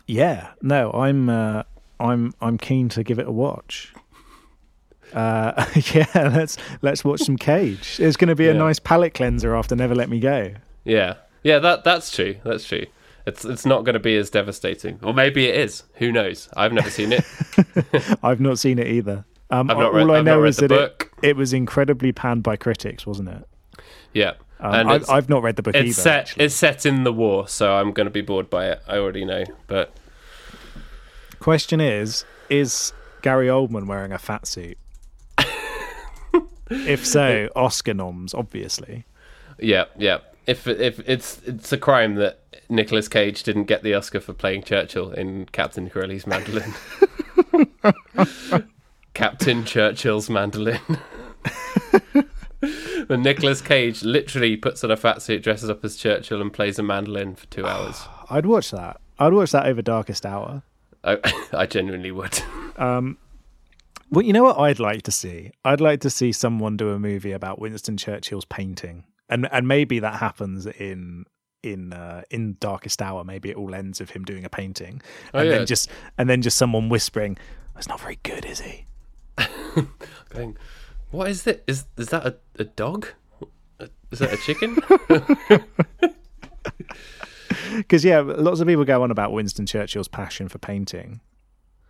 [0.06, 1.64] Yeah, no, I'm uh,
[1.98, 3.92] I'm I'm keen to give it a watch.
[5.14, 7.96] Uh, yeah, let's let's watch some Cage.
[8.00, 10.54] It's going to be a nice palate cleanser after Never Let Me Go.
[10.84, 12.36] Yeah, yeah, that that's true.
[12.44, 12.86] That's true.
[13.26, 15.82] It's it's not going to be as devastating, or maybe it is.
[15.94, 16.48] Who knows?
[16.56, 17.24] I've never seen it.
[18.22, 19.24] I've not seen it either.
[19.50, 20.68] Um, I've not all read- I I've know is that it,
[20.98, 21.12] book.
[21.22, 23.44] it was incredibly panned by critics, wasn't it?
[24.12, 25.92] Yeah, Um, and I, I've not read the book it's either.
[25.92, 26.44] set actually.
[26.46, 28.82] it's set in the war, so I'm going to be bored by it.
[28.88, 29.92] I already know, but
[31.40, 32.92] Question is: Is
[33.22, 34.78] Gary Oldman wearing a fat suit?
[36.70, 39.04] If so, Oscar noms, obviously.
[39.58, 40.18] yeah, yeah.
[40.46, 44.62] If if it's it's a crime that Nicolas Cage didn't get the Oscar for playing
[44.62, 46.72] Churchill in Captain Corelli's Mandolin.
[49.14, 50.80] Captain Churchill's Mandolin.
[53.06, 56.78] when Nicolas Cage literally puts on a fat suit, dresses up as Churchill, and plays
[56.78, 58.02] a mandolin for two hours.
[58.30, 59.00] I'd watch that.
[59.18, 60.62] I'd watch that over Darkest Hour.
[61.04, 61.18] I,
[61.52, 62.40] I genuinely would.
[62.76, 63.18] Um,
[64.10, 65.50] Well, you know what I'd like to see?
[65.64, 69.98] I'd like to see someone do a movie about Winston Churchill's painting, and and maybe
[69.98, 71.24] that happens in
[71.62, 73.24] in uh, in Darkest Hour.
[73.24, 75.02] Maybe it all ends with him doing a painting,
[75.34, 75.56] Oh, and yeah.
[75.58, 77.36] then just and then just someone whispering,
[77.76, 78.84] "It's not very good, is he?"
[80.30, 80.56] Going,
[81.10, 81.64] what is it?
[81.66, 83.08] Is is that a, a dog?
[84.12, 84.78] Is that a chicken?
[87.76, 91.20] Because yeah, lots of people go on about Winston Churchill's passion for painting,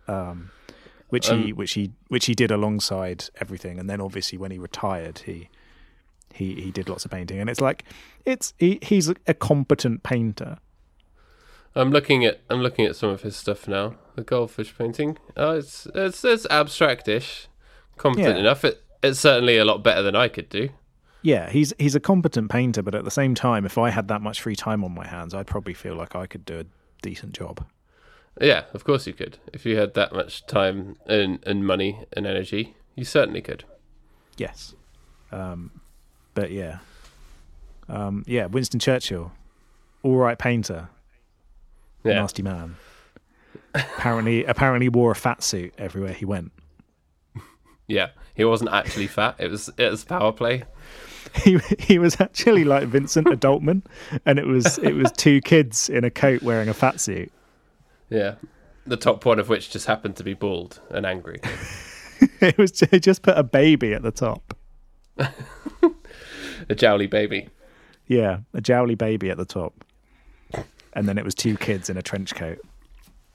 [0.07, 0.49] um,
[1.09, 4.57] which he um, which he which he did alongside everything, and then obviously when he
[4.57, 5.49] retired, he
[6.33, 7.83] he he did lots of painting, and it's like
[8.25, 10.57] it's he, he's a competent painter.
[11.75, 13.95] I'm looking at I'm looking at some of his stuff now.
[14.15, 15.17] The goldfish painting.
[15.35, 17.47] Oh, it's it's it's abstract-ish,
[17.97, 18.41] competent Yeah.
[18.41, 18.65] enough.
[18.65, 20.69] It it's certainly a lot better than I could do.
[21.21, 24.21] Yeah, he's he's a competent painter, but at the same time, if I had that
[24.21, 26.65] much free time on my hands, I'd probably feel like I could do a
[27.01, 27.65] decent job.
[28.39, 29.37] Yeah, of course you could.
[29.53, 33.63] If you had that much time and and money and energy, you certainly could.
[34.37, 34.75] Yes,
[35.31, 35.71] um,
[36.35, 36.79] but yeah,
[37.89, 39.31] um, yeah, Winston Churchill,
[40.03, 40.89] all right painter,
[42.03, 42.13] Yeah.
[42.15, 42.75] nasty man.
[43.73, 46.51] apparently, apparently wore a fat suit everywhere he went.
[47.87, 48.09] Yeah.
[48.35, 49.35] He wasn't actually fat.
[49.39, 50.63] It was it was power play.
[51.43, 53.81] He he was actually like Vincent Adultman,
[54.25, 57.31] and it was it was two kids in a coat wearing a fat suit.
[58.09, 58.35] Yeah.
[58.85, 61.39] The top one of which just happened to be bald and angry.
[62.41, 64.55] It was they just put a baby at the top.
[65.17, 67.49] a jowly baby.
[68.07, 69.83] Yeah, a jowly baby at the top.
[70.93, 72.59] And then it was two kids in a trench coat.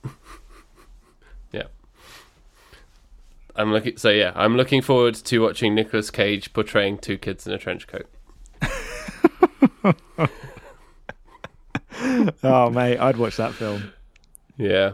[1.53, 1.67] Yeah.
[3.55, 3.95] I'm looking.
[3.97, 7.85] So yeah, I'm looking forward to watching Nicolas Cage portraying two kids in a trench
[7.87, 8.09] coat.
[12.43, 13.93] Oh mate, I'd watch that film.
[14.57, 14.93] Yeah.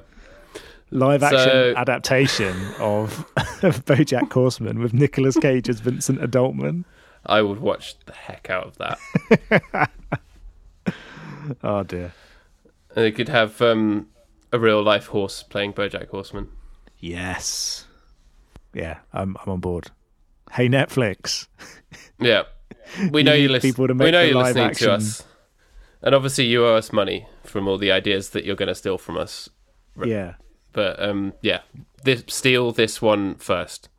[0.91, 3.19] Live action So- adaptation of,
[3.63, 6.83] of BoJack Horseman with Nicolas Cage as Vincent Adultman.
[7.25, 9.89] I would watch the heck out of that.
[11.63, 12.13] Oh dear.
[12.95, 14.07] and they could have um,
[14.51, 16.49] a real life horse playing BoJack Horseman.
[16.99, 17.85] Yes.
[18.73, 19.89] Yeah, I'm I'm on board.
[20.51, 21.47] Hey Netflix.
[22.19, 22.43] Yeah,
[23.11, 23.69] we know need you listen.
[23.69, 24.87] people to We make know the you're live listening action.
[24.89, 25.23] to us,
[26.01, 28.97] and obviously you owe us money from all the ideas that you're going to steal
[28.97, 29.49] from us.
[30.03, 30.35] Yeah.
[30.73, 31.61] But um, yeah,
[32.03, 33.89] this, steal this one first,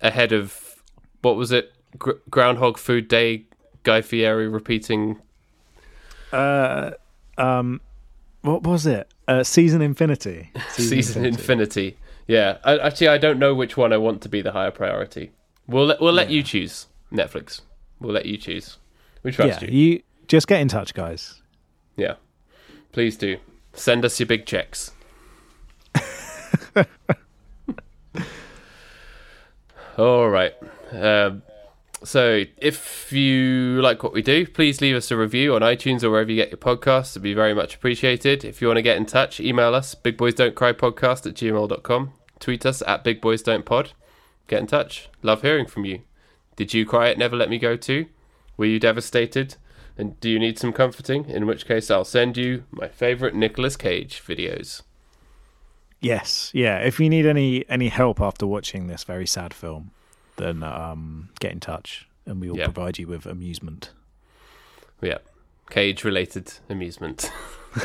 [0.00, 0.82] ahead of
[1.22, 1.72] what was it?
[1.98, 3.44] Gr- Groundhog Food Day.
[3.84, 5.20] Guy Fieri repeating.
[6.32, 6.92] Uh
[7.38, 7.80] um
[8.42, 9.12] what was it?
[9.28, 10.50] Uh Season Infinity.
[10.70, 11.98] Season Infinity.
[12.26, 15.32] Yeah, I, actually, I don't know which one I want to be the higher priority.
[15.68, 16.86] We'll let, we'll let you choose.
[17.12, 17.60] Netflix.
[18.00, 18.78] We'll let you choose.
[19.22, 19.78] We trust Yeah, you.
[19.92, 21.40] you just get in touch, guys.
[21.96, 22.14] Yeah,
[22.92, 23.38] please do.
[23.72, 24.92] Send us your big checks.
[29.96, 30.54] All right.
[30.92, 31.42] Um,
[32.02, 36.10] so, if you like what we do, please leave us a review on iTunes or
[36.10, 37.12] wherever you get your podcasts.
[37.12, 38.44] It'd be very much appreciated.
[38.44, 42.12] If you want to get in touch, email us, bigboysdon'tcrypodcast at gmail.com.
[42.40, 43.92] Tweet us at bigboysdon'tpod.
[44.48, 45.08] get in touch.
[45.22, 46.02] Love hearing from you.
[46.56, 48.06] Did you cry at Never Let Me Go too?
[48.56, 49.56] Were you devastated?
[49.96, 51.28] And do you need some comforting?
[51.30, 54.82] In which case, I'll send you my favorite Nicolas Cage videos.
[56.00, 56.78] Yes, yeah.
[56.78, 59.92] If you need any any help after watching this very sad film,
[60.36, 62.64] then um, get in touch, and we will Yeah.
[62.64, 63.90] provide you with amusement.
[65.00, 65.18] Yeah,
[65.70, 67.30] Cage related amusement.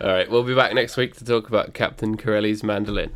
[0.00, 3.12] All right, we'll be back next week to talk about Captain Corelli's mandolin.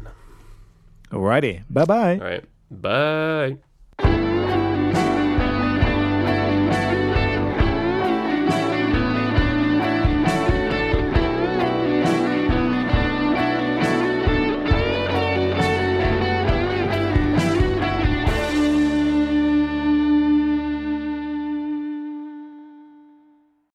[1.10, 2.14] Alrighty, bye bye.
[2.14, 3.58] All right, bye.